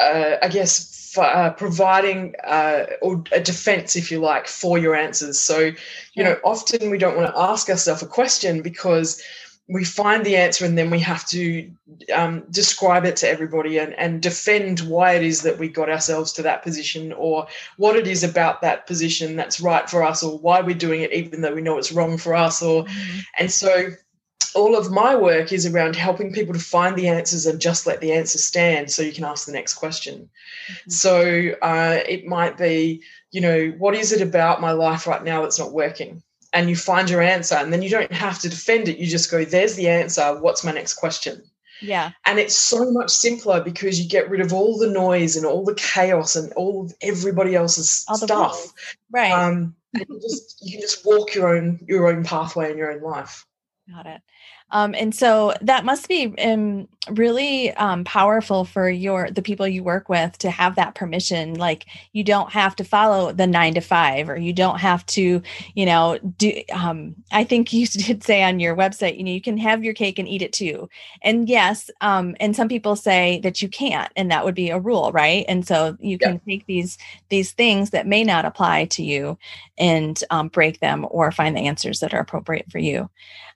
uh, 0.00 0.36
I 0.42 0.48
guess, 0.48 1.16
uh, 1.16 1.50
providing 1.50 2.34
uh, 2.44 2.86
or 3.00 3.24
a 3.32 3.40
defense, 3.40 3.96
if 3.96 4.10
you 4.10 4.18
like, 4.18 4.48
for 4.48 4.76
your 4.76 4.94
answers. 4.94 5.40
So, 5.40 5.58
you 5.58 5.74
yeah. 6.14 6.24
know, 6.24 6.38
often 6.44 6.90
we 6.90 6.98
don't 6.98 7.16
want 7.16 7.32
to 7.32 7.40
ask 7.40 7.70
ourselves 7.70 8.02
a 8.02 8.06
question 8.06 8.60
because 8.60 9.22
we 9.68 9.84
find 9.84 10.24
the 10.24 10.36
answer 10.36 10.64
and 10.64 10.78
then 10.78 10.90
we 10.90 11.00
have 11.00 11.26
to 11.26 11.68
um, 12.14 12.44
describe 12.50 13.04
it 13.04 13.16
to 13.16 13.28
everybody 13.28 13.78
and, 13.78 13.94
and 13.94 14.22
defend 14.22 14.80
why 14.80 15.12
it 15.12 15.24
is 15.24 15.42
that 15.42 15.58
we 15.58 15.68
got 15.68 15.90
ourselves 15.90 16.32
to 16.32 16.42
that 16.42 16.62
position 16.62 17.12
or 17.14 17.46
what 17.76 17.96
it 17.96 18.06
is 18.06 18.22
about 18.22 18.60
that 18.60 18.86
position 18.86 19.34
that's 19.34 19.60
right 19.60 19.90
for 19.90 20.04
us 20.04 20.22
or 20.22 20.38
why 20.38 20.60
we're 20.60 20.74
doing 20.74 21.00
it 21.00 21.12
even 21.12 21.40
though 21.40 21.54
we 21.54 21.62
know 21.62 21.78
it's 21.78 21.90
wrong 21.90 22.16
for 22.16 22.32
us 22.32 22.62
or 22.62 22.84
mm-hmm. 22.84 23.18
and 23.40 23.50
so 23.50 23.88
all 24.56 24.76
of 24.76 24.90
my 24.90 25.14
work 25.14 25.52
is 25.52 25.66
around 25.66 25.94
helping 25.94 26.32
people 26.32 26.54
to 26.54 26.60
find 26.60 26.96
the 26.96 27.08
answers 27.08 27.46
and 27.46 27.60
just 27.60 27.86
let 27.86 28.00
the 28.00 28.12
answer 28.12 28.38
stand 28.38 28.90
so 28.90 29.02
you 29.02 29.12
can 29.12 29.24
ask 29.24 29.46
the 29.46 29.52
next 29.52 29.74
question. 29.74 30.28
Mm-hmm. 30.68 30.90
so 30.90 31.54
uh, 31.62 32.00
it 32.08 32.26
might 32.26 32.56
be 32.56 33.02
you 33.30 33.40
know 33.40 33.68
what 33.78 33.94
is 33.94 34.12
it 34.12 34.22
about 34.22 34.60
my 34.60 34.72
life 34.72 35.06
right 35.06 35.22
now 35.22 35.42
that's 35.42 35.58
not 35.58 35.72
working? 35.72 36.22
And 36.52 36.70
you 36.70 36.76
find 36.76 37.10
your 37.10 37.20
answer 37.20 37.54
and 37.56 37.72
then 37.72 37.82
you 37.82 37.90
don't 37.90 38.12
have 38.12 38.38
to 38.40 38.48
defend 38.48 38.88
it. 38.88 38.98
You 38.98 39.06
just 39.06 39.30
go 39.30 39.44
there's 39.44 39.74
the 39.74 39.88
answer. 39.88 40.40
What's 40.40 40.64
my 40.64 40.72
next 40.72 40.94
question? 40.94 41.42
Yeah. 41.82 42.12
And 42.24 42.38
it's 42.38 42.56
so 42.56 42.90
much 42.90 43.10
simpler 43.10 43.62
because 43.62 44.00
you 44.00 44.08
get 44.08 44.30
rid 44.30 44.40
of 44.40 44.54
all 44.54 44.78
the 44.78 44.88
noise 44.88 45.36
and 45.36 45.44
all 45.44 45.64
the 45.64 45.74
chaos 45.74 46.34
and 46.34 46.50
all 46.54 46.86
of 46.86 46.94
everybody 47.02 47.54
else's 47.54 48.06
all 48.08 48.16
stuff. 48.16 48.72
right. 49.10 49.30
Um 49.30 49.76
you 49.94 50.20
just 50.20 50.58
you 50.62 50.72
can 50.72 50.80
just 50.80 51.04
walk 51.04 51.34
your 51.34 51.54
own 51.54 51.80
your 51.86 52.08
own 52.08 52.24
pathway 52.24 52.70
in 52.70 52.78
your 52.78 52.92
own 52.92 53.02
life 53.02 53.44
got 53.92 54.06
it 54.06 54.20
um, 54.70 54.94
and 54.94 55.14
so 55.14 55.54
that 55.60 55.84
must 55.84 56.08
be 56.08 56.34
um, 56.38 56.88
really 57.08 57.70
um, 57.74 58.02
powerful 58.02 58.64
for 58.64 58.90
your 58.90 59.30
the 59.30 59.42
people 59.42 59.68
you 59.68 59.84
work 59.84 60.08
with 60.08 60.36
to 60.38 60.50
have 60.50 60.74
that 60.74 60.96
permission. 60.96 61.54
Like 61.54 61.86
you 62.12 62.24
don't 62.24 62.50
have 62.50 62.74
to 62.76 62.84
follow 62.84 63.30
the 63.32 63.46
nine 63.46 63.74
to 63.74 63.80
five, 63.80 64.28
or 64.28 64.36
you 64.36 64.52
don't 64.52 64.80
have 64.80 65.06
to, 65.06 65.40
you 65.74 65.86
know, 65.86 66.18
do. 66.36 66.62
Um, 66.72 67.14
I 67.30 67.44
think 67.44 67.72
you 67.72 67.86
did 67.86 68.24
say 68.24 68.42
on 68.42 68.58
your 68.58 68.74
website, 68.74 69.16
you 69.16 69.22
know, 69.24 69.30
you 69.30 69.40
can 69.40 69.56
have 69.58 69.84
your 69.84 69.94
cake 69.94 70.18
and 70.18 70.28
eat 70.28 70.42
it 70.42 70.52
too. 70.52 70.88
And 71.22 71.48
yes, 71.48 71.88
um, 72.00 72.34
and 72.40 72.56
some 72.56 72.68
people 72.68 72.96
say 72.96 73.38
that 73.44 73.62
you 73.62 73.68
can't, 73.68 74.10
and 74.16 74.32
that 74.32 74.44
would 74.44 74.56
be 74.56 74.70
a 74.70 74.80
rule, 74.80 75.12
right? 75.12 75.44
And 75.48 75.64
so 75.64 75.96
you 76.00 76.18
can 76.18 76.40
take 76.40 76.66
these 76.66 76.98
these 77.28 77.52
things 77.52 77.90
that 77.90 78.08
may 78.08 78.24
not 78.24 78.44
apply 78.44 78.86
to 78.86 79.04
you 79.04 79.38
and 79.78 80.20
um, 80.30 80.48
break 80.48 80.80
them, 80.80 81.06
or 81.08 81.30
find 81.30 81.56
the 81.56 81.66
answers 81.66 82.00
that 82.00 82.12
are 82.12 82.20
appropriate 82.20 82.70
for 82.72 82.78
you. 82.78 83.08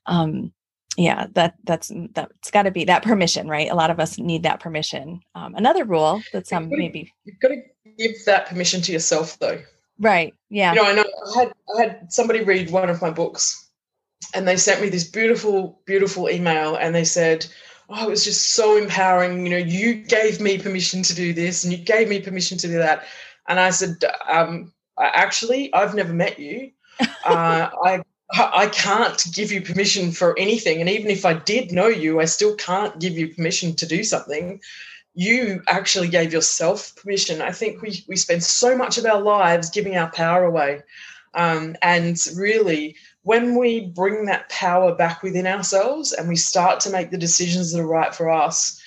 Um, 0.06 0.52
yeah 0.96 1.26
that 1.34 1.54
that's 1.64 1.92
that's 2.12 2.50
got 2.50 2.62
to 2.62 2.70
be 2.70 2.84
that 2.84 3.02
permission 3.02 3.48
right? 3.48 3.70
A 3.70 3.74
lot 3.74 3.90
of 3.90 4.00
us 4.00 4.18
need 4.18 4.42
that 4.42 4.60
permission. 4.60 5.20
Um, 5.34 5.54
another 5.54 5.84
rule 5.84 6.22
that's 6.32 6.52
um 6.52 6.68
maybe 6.70 7.12
you've 7.24 7.40
got 7.40 7.48
to 7.48 7.62
give 7.98 8.12
that 8.26 8.46
permission 8.46 8.80
to 8.82 8.92
yourself 8.92 9.38
though. 9.38 9.60
Right 9.98 10.34
yeah. 10.48 10.72
You 10.72 10.82
know 10.82 10.88
i 10.88 10.94
know 10.94 11.04
i 11.04 11.38
had 11.38 11.52
i 11.76 11.82
had 11.82 12.12
somebody 12.12 12.42
read 12.42 12.70
one 12.70 12.90
of 12.90 13.00
my 13.00 13.10
books 13.10 13.70
and 14.34 14.46
they 14.46 14.56
sent 14.56 14.82
me 14.82 14.88
this 14.88 15.08
beautiful 15.08 15.80
beautiful 15.86 16.28
email 16.28 16.76
and 16.76 16.94
they 16.94 17.04
said 17.04 17.46
oh 17.88 18.06
it 18.06 18.10
was 18.10 18.24
just 18.24 18.52
so 18.52 18.76
empowering 18.76 19.46
you 19.46 19.50
know 19.50 19.56
you 19.56 19.94
gave 19.94 20.40
me 20.40 20.58
permission 20.58 21.02
to 21.02 21.14
do 21.14 21.32
this 21.32 21.64
and 21.64 21.72
you 21.72 21.78
gave 21.78 22.08
me 22.08 22.20
permission 22.20 22.58
to 22.58 22.66
do 22.66 22.78
that. 22.78 23.04
And 23.48 23.58
i 23.58 23.70
said 23.70 23.96
um 24.28 24.72
actually 24.98 25.72
i've 25.72 25.94
never 25.94 26.12
met 26.12 26.38
you. 26.38 26.72
Uh, 27.24 27.70
I 27.84 28.02
I 28.32 28.68
can't 28.68 29.24
give 29.32 29.50
you 29.50 29.60
permission 29.60 30.12
for 30.12 30.38
anything. 30.38 30.80
And 30.80 30.88
even 30.88 31.10
if 31.10 31.24
I 31.24 31.34
did 31.34 31.72
know 31.72 31.88
you, 31.88 32.20
I 32.20 32.26
still 32.26 32.54
can't 32.54 32.98
give 33.00 33.14
you 33.14 33.34
permission 33.34 33.74
to 33.76 33.86
do 33.86 34.04
something. 34.04 34.60
You 35.14 35.62
actually 35.66 36.08
gave 36.08 36.32
yourself 36.32 36.94
permission. 36.94 37.42
I 37.42 37.50
think 37.50 37.82
we, 37.82 38.04
we 38.08 38.16
spend 38.16 38.44
so 38.44 38.76
much 38.76 38.98
of 38.98 39.04
our 39.04 39.20
lives 39.20 39.70
giving 39.70 39.96
our 39.96 40.10
power 40.12 40.44
away. 40.44 40.82
Um, 41.34 41.76
and 41.82 42.16
really, 42.36 42.96
when 43.22 43.58
we 43.58 43.86
bring 43.86 44.26
that 44.26 44.48
power 44.48 44.94
back 44.94 45.22
within 45.22 45.46
ourselves 45.46 46.12
and 46.12 46.28
we 46.28 46.36
start 46.36 46.80
to 46.80 46.90
make 46.90 47.10
the 47.10 47.18
decisions 47.18 47.72
that 47.72 47.80
are 47.80 47.86
right 47.86 48.14
for 48.14 48.30
us 48.30 48.80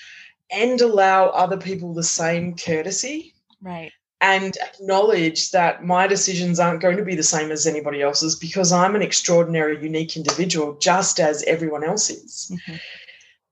and 0.50 0.80
allow 0.80 1.26
other 1.26 1.56
people 1.58 1.92
the 1.92 2.02
same 2.02 2.56
courtesy, 2.56 3.34
right 3.62 3.92
and 4.20 4.56
acknowledge 4.62 5.50
that 5.50 5.84
my 5.84 6.06
decisions 6.06 6.58
aren't 6.58 6.80
going 6.80 6.96
to 6.96 7.04
be 7.04 7.14
the 7.14 7.22
same 7.22 7.50
as 7.50 7.66
anybody 7.66 8.00
else's 8.00 8.36
because 8.36 8.72
I'm 8.72 8.94
an 8.94 9.02
extraordinary, 9.02 9.82
unique 9.82 10.16
individual, 10.16 10.74
just 10.74 11.20
as 11.20 11.42
everyone 11.44 11.84
else 11.84 12.10
is. 12.10 12.50
Mm-hmm. 12.52 12.76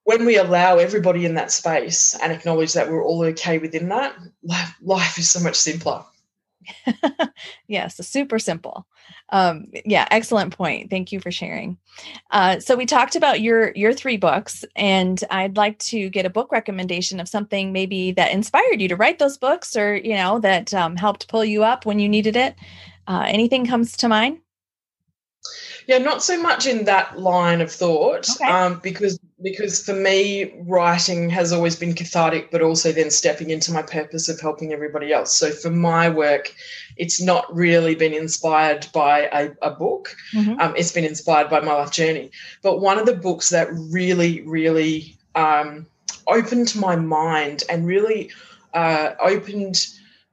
When 0.04 0.25
we 0.25 0.37
allow 0.37 0.78
everybody 0.78 1.26
in 1.26 1.35
that 1.35 1.52
space 1.52 2.19
and 2.21 2.33
acknowledge 2.33 2.73
that 2.73 2.90
we're 2.90 3.04
all 3.04 3.25
okay 3.26 3.59
within 3.59 3.88
that, 3.90 4.16
life 4.81 5.19
is 5.19 5.31
so 5.31 5.40
much 5.40 5.57
simpler. 5.57 6.04
yes, 7.69 7.97
super 8.07 8.38
simple. 8.38 8.87
Um, 9.31 9.66
yeah, 9.85 10.07
excellent 10.11 10.57
point. 10.57 10.90
Thank 10.90 11.12
you 11.12 11.21
for 11.21 11.31
sharing. 11.31 11.78
Uh, 12.31 12.61
so 12.61 12.76
we 12.76 12.87
talked 12.87 13.16
about 13.16 13.40
your 13.40 13.73
your 13.75 13.92
three 13.92 14.16
books, 14.16 14.64
and 14.76 15.23
I'd 15.31 15.57
like 15.57 15.78
to 15.81 16.11
get 16.11 16.26
a 16.26 16.31
book 16.31 16.52
recommendation 16.52 17.21
of 17.21 17.28
something 17.28 17.73
maybe 17.73 18.12
that 18.12 18.33
inspired 18.33 18.81
you 18.81 18.88
to 18.88 18.97
write 18.97 19.19
those 19.19 19.38
books, 19.38 19.76
or 19.76 19.97
you 19.97 20.14
know 20.14 20.38
that 20.40 20.73
um, 20.75 20.97
helped 20.97 21.28
pull 21.28 21.45
you 21.45 21.64
up 21.64 21.87
when 21.87 21.99
you 21.99 22.09
needed 22.09 22.37
it. 22.37 22.54
Uh, 23.07 23.25
anything 23.26 23.66
comes 23.66 23.97
to 23.97 24.09
mind? 24.09 24.38
Yeah, 25.87 25.99
not 25.99 26.23
so 26.23 26.41
much 26.41 26.67
in 26.67 26.85
that 26.85 27.19
line 27.19 27.61
of 27.61 27.71
thought, 27.71 28.29
okay. 28.37 28.51
um, 28.51 28.81
because 28.83 29.19
because 29.43 29.85
for 29.85 29.95
me, 29.95 30.55
writing 30.61 31.29
has 31.31 31.53
always 31.53 31.75
been 31.75 31.95
cathartic, 31.95 32.53
but 32.53 32.63
also 32.63 32.93
then 32.93 33.11
stepping 33.11 33.51
into 33.51 33.73
my 33.73 33.83
purpose 33.83 34.29
of 34.29 34.41
helping 34.41 34.73
everybody 34.73 35.13
else. 35.13 35.37
So 35.37 35.51
for 35.51 35.71
my 35.71 36.09
work, 36.09 36.55
it's 36.97 37.21
not 37.21 37.53
really 37.53 37.97
been 37.97 38.13
inspired 38.15 38.87
by 38.93 39.29
a, 39.33 39.51
a 39.63 39.71
book. 39.73 40.15
Mm-hmm. 40.33 40.61
Um, 40.61 40.75
it's 40.77 40.93
been 40.93 41.05
inspired 41.05 41.51
by 41.51 41.61
my 41.61 41.75
life 41.75 41.91
journey. 41.91 42.31
But 42.63 42.81
one 42.81 42.99
of 42.99 43.07
the 43.07 43.17
books 43.17 43.49
that 43.49 43.69
really, 43.73 44.43
really 44.43 45.17
um, 45.35 45.87
opened 46.29 46.77
my 46.77 46.95
mind 46.95 47.65
and 47.69 47.85
really 47.85 48.31
uh, 48.75 49.15
opened 49.21 49.87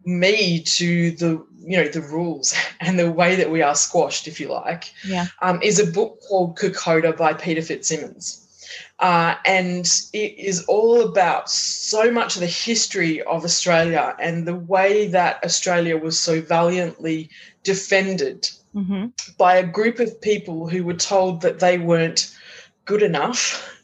me 0.09 0.61
to 0.61 1.11
the 1.11 1.45
you 1.59 1.77
know 1.77 1.87
the 1.87 2.01
rules 2.01 2.55
and 2.79 2.97
the 2.97 3.11
way 3.11 3.35
that 3.35 3.51
we 3.51 3.61
are 3.61 3.75
squashed 3.75 4.27
if 4.27 4.39
you 4.39 4.49
like 4.49 4.93
yeah. 5.05 5.27
um, 5.41 5.61
is 5.61 5.79
a 5.79 5.85
book 5.85 6.19
called 6.27 6.57
kokoda 6.57 7.15
by 7.15 7.33
Peter 7.33 7.61
FitzSimons. 7.61 8.45
Uh, 8.99 9.35
and 9.45 9.85
it 10.13 10.37
is 10.37 10.65
all 10.65 11.01
about 11.01 11.49
so 11.49 12.11
much 12.11 12.35
of 12.35 12.41
the 12.41 12.47
history 12.47 13.21
of 13.23 13.43
australia 13.43 14.15
and 14.19 14.45
the 14.45 14.55
way 14.55 15.07
that 15.07 15.43
australia 15.43 15.97
was 15.97 16.19
so 16.19 16.41
valiantly 16.41 17.29
defended 17.63 18.49
mm-hmm. 18.75 19.07
by 19.37 19.55
a 19.55 19.65
group 19.65 19.99
of 19.99 20.21
people 20.21 20.67
who 20.67 20.83
were 20.83 20.93
told 20.93 21.41
that 21.41 21.59
they 21.59 21.77
weren't 21.77 22.35
good 22.85 23.03
enough 23.03 23.79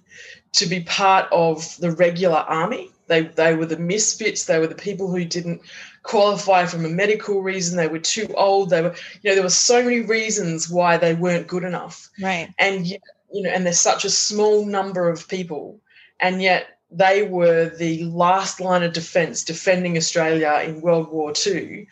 to 0.53 0.65
be 0.65 0.81
part 0.81 1.27
of 1.31 1.77
the 1.77 1.91
regular 1.91 2.37
army. 2.37 2.89
They, 3.07 3.21
they 3.21 3.55
were 3.55 3.65
the 3.65 3.77
misfits. 3.77 4.45
They 4.45 4.57
were 4.57 4.67
the 4.67 4.75
people 4.75 5.11
who 5.11 5.25
didn't 5.25 5.61
qualify 6.05 6.65
from 6.67 6.85
a 6.85 6.89
medical 6.89 7.41
reason 7.41 7.75
they 7.75 7.87
were 7.87 7.97
too 7.97 8.27
old 8.35 8.69
they 8.69 8.81
were 8.81 8.93
you 9.21 9.29
know 9.29 9.33
there 9.33 9.43
were 9.43 9.49
so 9.49 9.83
many 9.83 10.01
reasons 10.01 10.69
why 10.69 10.97
they 10.97 11.15
weren't 11.15 11.47
good 11.47 11.63
enough. 11.63 12.09
Right. 12.21 12.53
And 12.59 12.85
yet, 12.85 13.01
you 13.31 13.41
know 13.41 13.49
and 13.49 13.65
there's 13.65 13.79
such 13.79 14.05
a 14.05 14.09
small 14.09 14.65
number 14.65 15.09
of 15.09 15.27
people 15.27 15.79
and 16.19 16.41
yet 16.41 16.79
they 16.91 17.23
were 17.23 17.69
the 17.69 18.03
last 18.05 18.61
line 18.61 18.83
of 18.83 18.93
defense 18.93 19.43
defending 19.43 19.97
australia 19.97 20.61
in 20.63 20.79
world 20.81 21.11
war 21.11 21.33
ii 21.47 21.87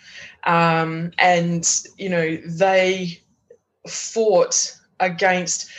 um, 0.46 1.12
and 1.17 1.82
you 1.98 2.10
know 2.10 2.38
they 2.46 3.20
fought 3.88 4.77
against 5.00 5.70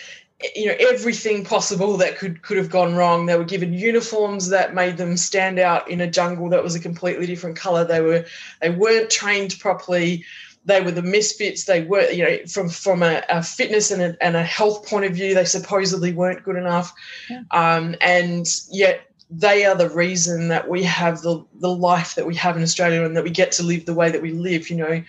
you 0.55 0.67
know 0.67 0.75
everything 0.79 1.45
possible 1.45 1.97
that 1.97 2.19
could 2.19 2.43
could 2.43 2.57
have 2.57 2.71
gone 2.71 2.95
wrong. 2.95 3.27
They 3.27 3.37
were 3.37 3.45
given 3.45 3.73
uniforms 3.73 4.49
that 4.49 4.75
made 4.75 4.97
them 4.97 5.17
stand 5.17 5.59
out 5.59 5.89
in 5.89 6.01
a 6.01 6.11
jungle 6.11 6.49
that 6.51 6.63
was 6.63 6.75
a 6.75 6.81
completely 6.81 7.27
different 7.27 7.57
color. 7.57 7.85
They 7.85 8.01
were 8.01 8.25
they 8.61 8.71
weren't 8.71 9.11
trained 9.11 9.59
properly. 9.59 10.25
They 10.67 10.81
were 10.81 10.93
the 10.93 11.03
misfits. 11.03 11.65
They 11.65 11.83
were, 11.83 12.09
you 12.11 12.25
know, 12.25 12.39
from 12.47 12.69
from 12.69 13.03
a, 13.03 13.23
a 13.29 13.43
fitness 13.43 13.91
and 13.91 14.03
a, 14.03 14.17
and 14.25 14.37
a 14.37 14.43
health 14.43 14.89
point 14.89 15.05
of 15.05 15.13
view, 15.13 15.35
they 15.35 15.45
supposedly 15.45 16.13
weren't 16.13 16.43
good 16.43 16.57
enough. 16.57 16.93
Yeah. 17.29 17.43
Um, 17.51 17.97
and 18.01 18.47
yet 18.71 19.01
they 19.31 19.65
are 19.65 19.75
the 19.75 19.91
reason 19.91 20.49
that 20.49 20.69
we 20.69 20.83
have 20.83 21.23
the, 21.23 21.45
the 21.55 21.71
life 21.71 22.15
that 22.15 22.27
we 22.27 22.35
have 22.37 22.57
in 22.57 22.63
Australia 22.63 23.05
and 23.05 23.17
that 23.17 23.25
we 23.25 23.31
get 23.31 23.53
to 23.53 23.63
live 23.63 23.87
the 23.87 23.95
way 23.95 24.11
that 24.11 24.23
we 24.23 24.33
live, 24.33 24.71
you 24.71 24.77
know. 24.77 25.03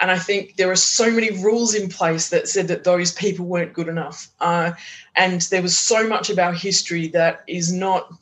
And 0.00 0.10
I 0.10 0.18
think 0.18 0.56
there 0.56 0.70
are 0.70 0.76
so 0.76 1.10
many 1.10 1.30
rules 1.42 1.74
in 1.74 1.88
place 1.88 2.28
that 2.30 2.48
said 2.48 2.68
that 2.68 2.84
those 2.84 3.12
people 3.12 3.46
weren't 3.46 3.72
good 3.72 3.88
enough. 3.88 4.28
Uh, 4.40 4.72
and 5.16 5.42
there 5.42 5.62
was 5.62 5.78
so 5.78 6.06
much 6.06 6.30
of 6.30 6.38
our 6.38 6.52
history 6.52 7.08
that 7.08 7.42
is 7.46 7.72
not 7.72 8.12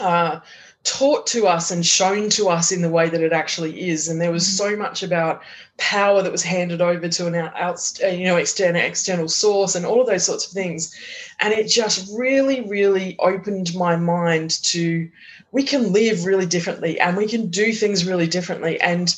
uh, 0.00 0.40
taught 0.84 1.26
to 1.26 1.46
us 1.46 1.70
and 1.70 1.84
shown 1.84 2.30
to 2.30 2.48
us 2.48 2.72
in 2.72 2.82
the 2.82 2.88
way 2.88 3.08
that 3.08 3.20
it 3.20 3.32
actually 3.32 3.88
is. 3.88 4.08
And 4.08 4.20
there 4.20 4.32
was 4.32 4.44
mm-hmm. 4.44 4.70
so 4.70 4.76
much 4.76 5.02
about 5.02 5.42
power 5.76 6.22
that 6.22 6.32
was 6.32 6.42
handed 6.42 6.80
over 6.80 7.08
to 7.08 7.26
an 7.26 7.34
out, 7.34 7.54
out 7.56 8.00
you 8.16 8.24
know 8.24 8.36
external 8.36 8.80
external 8.80 9.28
source 9.28 9.74
and 9.74 9.84
all 9.84 10.00
of 10.00 10.06
those 10.06 10.24
sorts 10.24 10.46
of 10.46 10.52
things. 10.52 10.94
And 11.40 11.52
it 11.52 11.68
just 11.68 12.08
really, 12.16 12.62
really 12.62 13.16
opened 13.18 13.74
my 13.74 13.96
mind 13.96 14.62
to 14.64 15.08
we 15.50 15.62
can 15.62 15.92
live 15.92 16.24
really 16.24 16.46
differently 16.46 17.00
and 17.00 17.16
we 17.16 17.26
can 17.26 17.48
do 17.48 17.72
things 17.72 18.06
really 18.06 18.26
differently. 18.26 18.80
And 18.80 19.14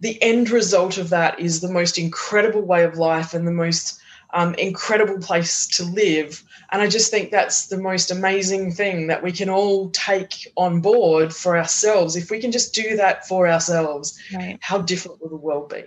the 0.00 0.20
end 0.22 0.50
result 0.50 0.98
of 0.98 1.10
that 1.10 1.38
is 1.38 1.60
the 1.60 1.70
most 1.70 1.98
incredible 1.98 2.62
way 2.62 2.84
of 2.84 2.98
life 2.98 3.34
and 3.34 3.46
the 3.46 3.52
most 3.52 4.00
um, 4.34 4.54
incredible 4.56 5.18
place 5.18 5.66
to 5.68 5.84
live. 5.84 6.42
And 6.70 6.82
I 6.82 6.88
just 6.88 7.10
think 7.10 7.30
that's 7.30 7.68
the 7.68 7.78
most 7.78 8.10
amazing 8.10 8.72
thing 8.72 9.06
that 9.06 9.22
we 9.22 9.32
can 9.32 9.48
all 9.48 9.90
take 9.90 10.52
on 10.56 10.80
board 10.80 11.34
for 11.34 11.56
ourselves. 11.56 12.16
If 12.16 12.30
we 12.30 12.40
can 12.40 12.52
just 12.52 12.74
do 12.74 12.96
that 12.96 13.26
for 13.26 13.48
ourselves, 13.48 14.18
right. 14.34 14.58
how 14.60 14.78
different 14.78 15.22
will 15.22 15.28
the 15.28 15.36
world 15.36 15.70
be? 15.70 15.84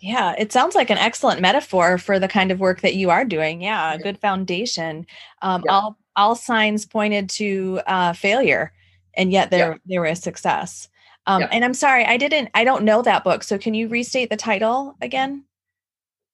Yeah, 0.00 0.34
it 0.38 0.50
sounds 0.50 0.74
like 0.74 0.88
an 0.88 0.96
excellent 0.96 1.42
metaphor 1.42 1.98
for 1.98 2.18
the 2.18 2.28
kind 2.28 2.50
of 2.50 2.58
work 2.58 2.80
that 2.80 2.94
you 2.94 3.10
are 3.10 3.24
doing. 3.24 3.60
Yeah, 3.60 3.92
a 3.92 3.98
good 3.98 4.18
foundation. 4.18 5.06
Um, 5.42 5.62
yeah. 5.66 5.72
All 5.72 5.98
all 6.16 6.34
signs 6.34 6.86
pointed 6.86 7.28
to 7.30 7.80
uh, 7.86 8.14
failure, 8.14 8.72
and 9.14 9.30
yet 9.30 9.50
there 9.50 9.72
yeah. 9.72 9.78
there 9.84 10.02
was 10.02 10.20
success. 10.20 10.88
Um, 11.26 11.42
yeah. 11.42 11.48
And 11.52 11.64
I'm 11.66 11.74
sorry, 11.74 12.06
I 12.06 12.16
didn't, 12.16 12.48
I 12.54 12.64
don't 12.64 12.82
know 12.82 13.02
that 13.02 13.24
book. 13.24 13.42
So 13.42 13.58
can 13.58 13.74
you 13.74 13.88
restate 13.88 14.30
the 14.30 14.38
title 14.38 14.96
again? 15.02 15.44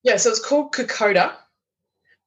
Yeah, 0.05 0.17
so 0.17 0.31
it's 0.31 0.39
called 0.39 0.73
Kokoda 0.73 1.35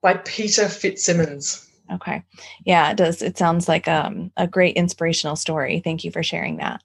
by 0.01 0.15
Peter 0.15 0.63
FitzSimons. 0.63 1.67
Okay. 1.91 2.23
Yeah, 2.65 2.91
it 2.91 2.97
does. 2.97 3.21
It 3.21 3.37
sounds 3.37 3.67
like 3.67 3.87
um, 3.87 4.31
a 4.37 4.47
great 4.47 4.75
inspirational 4.75 5.35
story. 5.35 5.79
Thank 5.79 6.03
you 6.03 6.11
for 6.11 6.23
sharing 6.23 6.57
that. 6.57 6.83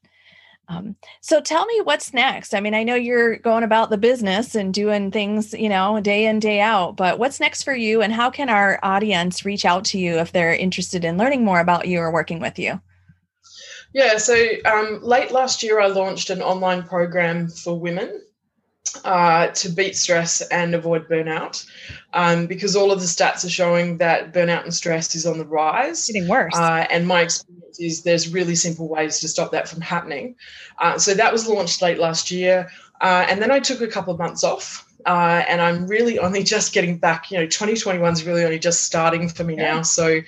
Um, 0.69 0.97
so 1.21 1.43
tell 1.43 1.67
me 1.67 1.81
what's 1.83 2.15
next. 2.15 2.55
I 2.55 2.61
mean, 2.61 2.73
I 2.73 2.85
know 2.85 2.95
you're 2.95 3.37
going 3.37 3.65
about 3.65 3.91
the 3.91 3.99
business 3.99 4.55
and 4.55 4.73
doing 4.73 5.11
things, 5.11 5.53
you 5.53 5.69
know, 5.69 6.01
day 6.01 6.25
in, 6.25 6.39
day 6.39 6.61
out, 6.61 6.97
but 6.97 7.19
what's 7.19 7.39
next 7.39 7.65
for 7.65 7.75
you 7.75 8.01
and 8.01 8.13
how 8.13 8.31
can 8.31 8.49
our 8.49 8.79
audience 8.83 9.45
reach 9.45 9.67
out 9.67 9.85
to 9.87 9.99
you 9.99 10.19
if 10.19 10.33
they're 10.33 10.55
interested 10.55 11.05
in 11.05 11.19
learning 11.19 11.45
more 11.45 11.61
about 11.61 11.87
you 11.87 11.99
or 11.99 12.11
working 12.11 12.41
with 12.41 12.59
you? 12.59 12.81
Yeah, 13.93 14.17
so 14.17 14.35
um, 14.65 15.01
late 15.03 15.31
last 15.31 15.63
year, 15.63 15.81
I 15.81 15.87
launched 15.87 16.31
an 16.31 16.43
online 16.43 16.83
program 16.83 17.49
for 17.49 17.79
women 17.79 18.23
uh, 19.05 19.49
to 19.49 19.69
beat 19.69 19.97
stress 19.97 20.41
and 20.43 20.75
avoid 20.75 21.09
burnout 21.09 21.67
um, 22.13 22.47
because 22.47 22.77
all 22.77 22.93
of 22.93 23.01
the 23.01 23.07
stats 23.07 23.45
are 23.45 23.51
showing 23.51 23.99
that 23.99 24.33
burnout 24.33 24.65
and 24.65 24.75
stress 24.75 25.15
is 25.15 25.27
on 25.27 25.39
the 25.39 25.45
rise. 25.45 26.07
Getting 26.07 26.29
worse. 26.29 26.55
Uh, 26.57 26.87
and 26.91 27.07
my 27.07 27.23
experience 27.23 27.81
is 27.81 28.03
there's 28.03 28.33
really 28.33 28.55
simple 28.55 28.89
ways 28.89 29.21
to 29.21 29.29
stop 29.29 29.53
that 29.53 29.69
from 29.69 29.81
happening. 29.81 30.37
Uh, 30.79 30.99
so 30.99 31.15
that 31.15 31.33
was 31.33 31.49
launched 31.49 31.83
late 31.83 31.99
last 31.99 32.31
year. 32.31 32.69
Uh, 33.01 33.27
and 33.29 33.43
then 33.43 33.51
I 33.51 33.61
took 33.61 33.81
a 33.81 33.89
couple 33.89 34.13
of 34.13 34.19
months 34.19 34.45
off. 34.45 34.89
Uh, 35.07 35.45
and 35.49 35.61
I'm 35.61 35.87
really 35.87 36.19
only 36.19 36.43
just 36.55 36.73
getting 36.73 36.99
back. 36.99 37.31
You 37.31 37.39
know, 37.39 37.47
2021 37.47 38.13
is 38.13 38.25
really 38.25 38.45
only 38.45 38.59
just 38.59 38.85
starting 38.85 39.29
for 39.29 39.45
me 39.45 39.57
yeah. 39.57 39.75
now. 39.75 39.83
So 39.83 40.21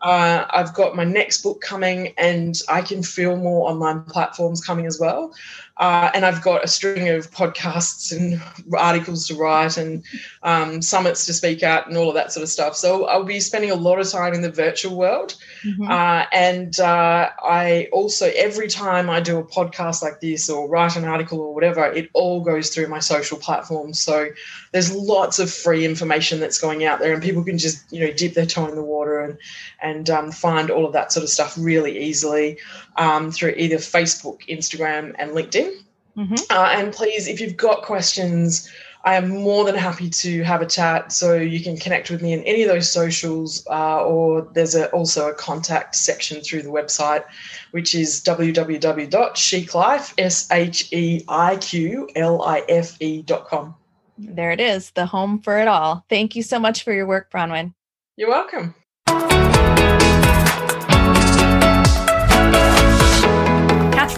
uh, 0.00 0.46
I've 0.50 0.74
got 0.74 0.96
my 0.96 1.04
next 1.04 1.42
book 1.42 1.60
coming, 1.60 2.14
and 2.16 2.60
I 2.68 2.82
can 2.82 3.02
feel 3.02 3.36
more 3.36 3.68
online 3.70 4.02
platforms 4.02 4.64
coming 4.64 4.86
as 4.86 4.98
well. 5.00 5.34
Uh, 5.78 6.10
and 6.12 6.26
I've 6.26 6.42
got 6.42 6.64
a 6.64 6.66
string 6.66 7.08
of 7.08 7.30
podcasts 7.30 8.10
and 8.10 8.42
articles 8.76 9.28
to 9.28 9.36
write 9.36 9.76
and 9.76 10.02
um, 10.42 10.82
summits 10.82 11.24
to 11.26 11.32
speak 11.32 11.62
at 11.62 11.86
and 11.86 11.96
all 11.96 12.08
of 12.08 12.14
that 12.16 12.32
sort 12.32 12.42
of 12.42 12.48
stuff. 12.48 12.74
So 12.74 13.06
I'll 13.06 13.22
be 13.22 13.38
spending 13.38 13.70
a 13.70 13.76
lot 13.76 14.00
of 14.00 14.10
time 14.10 14.34
in 14.34 14.42
the 14.42 14.50
virtual 14.50 14.96
world. 14.96 15.36
Mm-hmm. 15.64 15.88
Uh, 15.88 16.24
and 16.32 16.80
uh, 16.80 17.30
I 17.44 17.88
also, 17.92 18.32
every 18.34 18.66
time 18.66 19.08
I 19.08 19.20
do 19.20 19.38
a 19.38 19.44
podcast 19.44 20.02
like 20.02 20.20
this 20.20 20.50
or 20.50 20.68
write 20.68 20.96
an 20.96 21.04
article 21.04 21.38
or 21.38 21.54
whatever, 21.54 21.84
it 21.86 22.10
all 22.12 22.40
goes 22.40 22.70
through 22.70 22.88
my 22.88 22.98
social 22.98 23.38
platforms. 23.38 24.00
So 24.02 24.30
there's 24.72 24.92
lots 24.92 25.38
of 25.38 25.48
free 25.48 25.84
information 25.84 26.40
that's 26.40 26.58
going 26.58 26.84
out 26.86 26.98
there, 26.98 27.14
and 27.14 27.22
people 27.22 27.44
can 27.44 27.56
just, 27.56 27.90
you 27.92 28.00
know, 28.04 28.12
dip 28.12 28.34
their 28.34 28.46
toe 28.46 28.66
in 28.66 28.74
the 28.74 28.82
water 28.82 29.20
and, 29.20 29.38
and 29.80 29.87
um, 30.10 30.30
find 30.30 30.70
all 30.70 30.86
of 30.86 30.92
that 30.92 31.12
sort 31.12 31.24
of 31.24 31.30
stuff 31.30 31.56
really 31.58 31.98
easily 31.98 32.58
um, 32.96 33.30
through 33.30 33.54
either 33.56 33.76
Facebook, 33.76 34.40
Instagram, 34.48 35.14
and 35.18 35.32
LinkedIn. 35.32 35.82
Mm-hmm. 36.16 36.34
Uh, 36.50 36.68
and 36.72 36.92
please, 36.92 37.28
if 37.28 37.40
you've 37.40 37.56
got 37.56 37.82
questions, 37.82 38.68
I 39.04 39.14
am 39.14 39.28
more 39.28 39.64
than 39.64 39.76
happy 39.76 40.10
to 40.10 40.42
have 40.42 40.60
a 40.60 40.66
chat. 40.66 41.12
So 41.12 41.36
you 41.36 41.60
can 41.60 41.76
connect 41.76 42.10
with 42.10 42.20
me 42.20 42.32
in 42.32 42.42
any 42.42 42.62
of 42.62 42.68
those 42.68 42.90
socials, 42.90 43.64
uh, 43.70 44.04
or 44.04 44.48
there's 44.52 44.74
a, 44.74 44.90
also 44.90 45.28
a 45.28 45.34
contact 45.34 45.94
section 45.94 46.40
through 46.40 46.62
the 46.62 46.70
website, 46.70 47.24
which 47.70 47.94
is 47.94 48.20
www.sheiqlife, 48.24 50.14
S 50.18 50.50
H 50.50 50.92
E 50.92 51.24
I 51.28 51.56
Q 51.56 52.08
L 52.16 52.42
I 52.42 52.64
F 52.68 53.00
E.com. 53.00 53.74
There 54.18 54.50
it 54.50 54.60
is, 54.60 54.90
the 54.90 55.06
home 55.06 55.40
for 55.40 55.58
it 55.58 55.68
all. 55.68 56.04
Thank 56.08 56.34
you 56.34 56.42
so 56.42 56.58
much 56.58 56.82
for 56.82 56.92
your 56.92 57.06
work, 57.06 57.30
Bronwyn. 57.30 57.72
You're 58.16 58.30
welcome. 58.30 58.74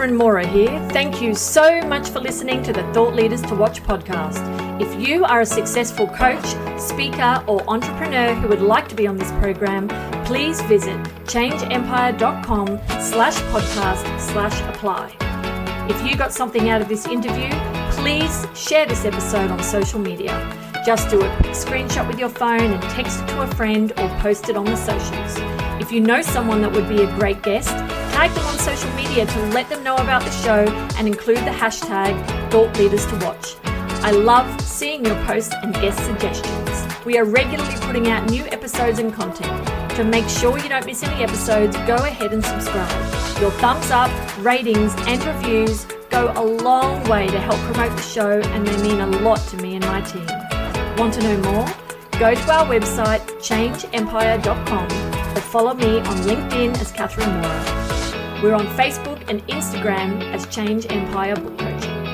Catherine 0.00 0.16
Mora 0.16 0.46
here. 0.46 0.88
Thank 0.92 1.20
you 1.20 1.34
so 1.34 1.82
much 1.82 2.08
for 2.08 2.20
listening 2.20 2.62
to 2.62 2.72
the 2.72 2.82
Thought 2.94 3.14
Leaders 3.14 3.42
to 3.42 3.54
Watch 3.54 3.82
podcast. 3.82 4.40
If 4.80 4.98
you 4.98 5.26
are 5.26 5.42
a 5.42 5.44
successful 5.44 6.06
coach, 6.06 6.42
speaker, 6.80 7.44
or 7.46 7.62
entrepreneur 7.68 8.32
who 8.32 8.48
would 8.48 8.62
like 8.62 8.88
to 8.88 8.94
be 8.94 9.06
on 9.06 9.18
this 9.18 9.30
program, 9.32 9.88
please 10.24 10.62
visit 10.62 10.96
changeempire.com 11.26 12.78
slash 12.98 13.34
podcast 13.52 14.18
slash 14.18 14.58
apply. 14.74 15.14
If 15.90 16.02
you 16.08 16.16
got 16.16 16.32
something 16.32 16.70
out 16.70 16.80
of 16.80 16.88
this 16.88 17.06
interview, 17.06 17.50
please 17.90 18.46
share 18.54 18.86
this 18.86 19.04
episode 19.04 19.50
on 19.50 19.62
social 19.62 20.00
media. 20.00 20.32
Just 20.86 21.10
do 21.10 21.20
a 21.20 21.36
quick 21.36 21.52
screenshot 21.52 22.08
with 22.08 22.18
your 22.18 22.30
phone 22.30 22.72
and 22.72 22.82
text 22.84 23.20
it 23.20 23.26
to 23.26 23.42
a 23.42 23.46
friend 23.48 23.92
or 23.98 24.08
post 24.20 24.48
it 24.48 24.56
on 24.56 24.64
the 24.64 24.76
socials. 24.76 25.34
If 25.78 25.92
you 25.92 26.00
know 26.00 26.22
someone 26.22 26.62
that 26.62 26.72
would 26.72 26.88
be 26.88 27.02
a 27.02 27.18
great 27.18 27.42
guest, 27.42 27.76
tag 28.20 28.34
them 28.34 28.44
on 28.48 28.58
social 28.58 28.92
media 28.92 29.24
to 29.24 29.40
let 29.46 29.66
them 29.70 29.82
know 29.82 29.96
about 29.96 30.22
the 30.22 30.30
show 30.30 30.68
and 30.98 31.08
include 31.08 31.38
the 31.38 31.56
hashtag 31.62 32.12
Thought 32.50 32.76
Leaders 32.76 33.06
to 33.06 33.16
Watch. 33.24 33.56
I 34.04 34.10
love 34.10 34.60
seeing 34.60 35.06
your 35.06 35.14
posts 35.24 35.54
and 35.62 35.72
guest 35.72 36.04
suggestions. 36.04 37.04
We 37.06 37.16
are 37.16 37.24
regularly 37.24 37.74
putting 37.80 38.08
out 38.08 38.28
new 38.28 38.44
episodes 38.48 38.98
and 38.98 39.10
content. 39.10 39.66
To 39.96 40.04
make 40.04 40.28
sure 40.28 40.58
you 40.58 40.68
don't 40.68 40.84
miss 40.84 41.02
any 41.02 41.24
episodes, 41.24 41.74
go 41.86 41.96
ahead 41.96 42.34
and 42.34 42.44
subscribe. 42.44 42.90
Your 43.40 43.52
thumbs 43.52 43.90
up, 43.90 44.10
ratings, 44.44 44.92
and 45.06 45.24
reviews 45.24 45.86
go 46.10 46.30
a 46.36 46.44
long 46.44 47.02
way 47.08 47.26
to 47.26 47.40
help 47.40 47.58
promote 47.72 47.96
the 47.96 48.02
show 48.02 48.38
and 48.38 48.66
they 48.66 48.82
mean 48.82 49.00
a 49.00 49.06
lot 49.06 49.38
to 49.48 49.56
me 49.56 49.76
and 49.76 49.84
my 49.86 50.02
team. 50.02 50.26
Want 50.98 51.14
to 51.14 51.22
know 51.22 51.38
more? 51.50 51.66
Go 52.18 52.34
to 52.34 52.52
our 52.52 52.66
website, 52.66 53.22
changeempire.com, 53.40 54.86
or 55.34 55.40
follow 55.40 55.72
me 55.72 56.00
on 56.00 56.16
LinkedIn 56.28 56.78
as 56.82 56.92
Catherine 56.92 57.32
Mora. 57.40 57.79
We're 58.42 58.54
on 58.54 58.66
Facebook 58.68 59.22
and 59.28 59.46
Instagram 59.48 60.22
as 60.32 60.46
Change 60.46 60.86
Empire 60.88 61.36
Book 61.36 61.58
Coaching. 61.58 62.04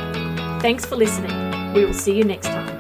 Thanks 0.61 0.85
for 0.85 0.97
listening. 0.97 1.73
We 1.73 1.85
will 1.85 1.95
see 1.95 2.17
you 2.17 2.25
next 2.25 2.49
time. 2.49 2.76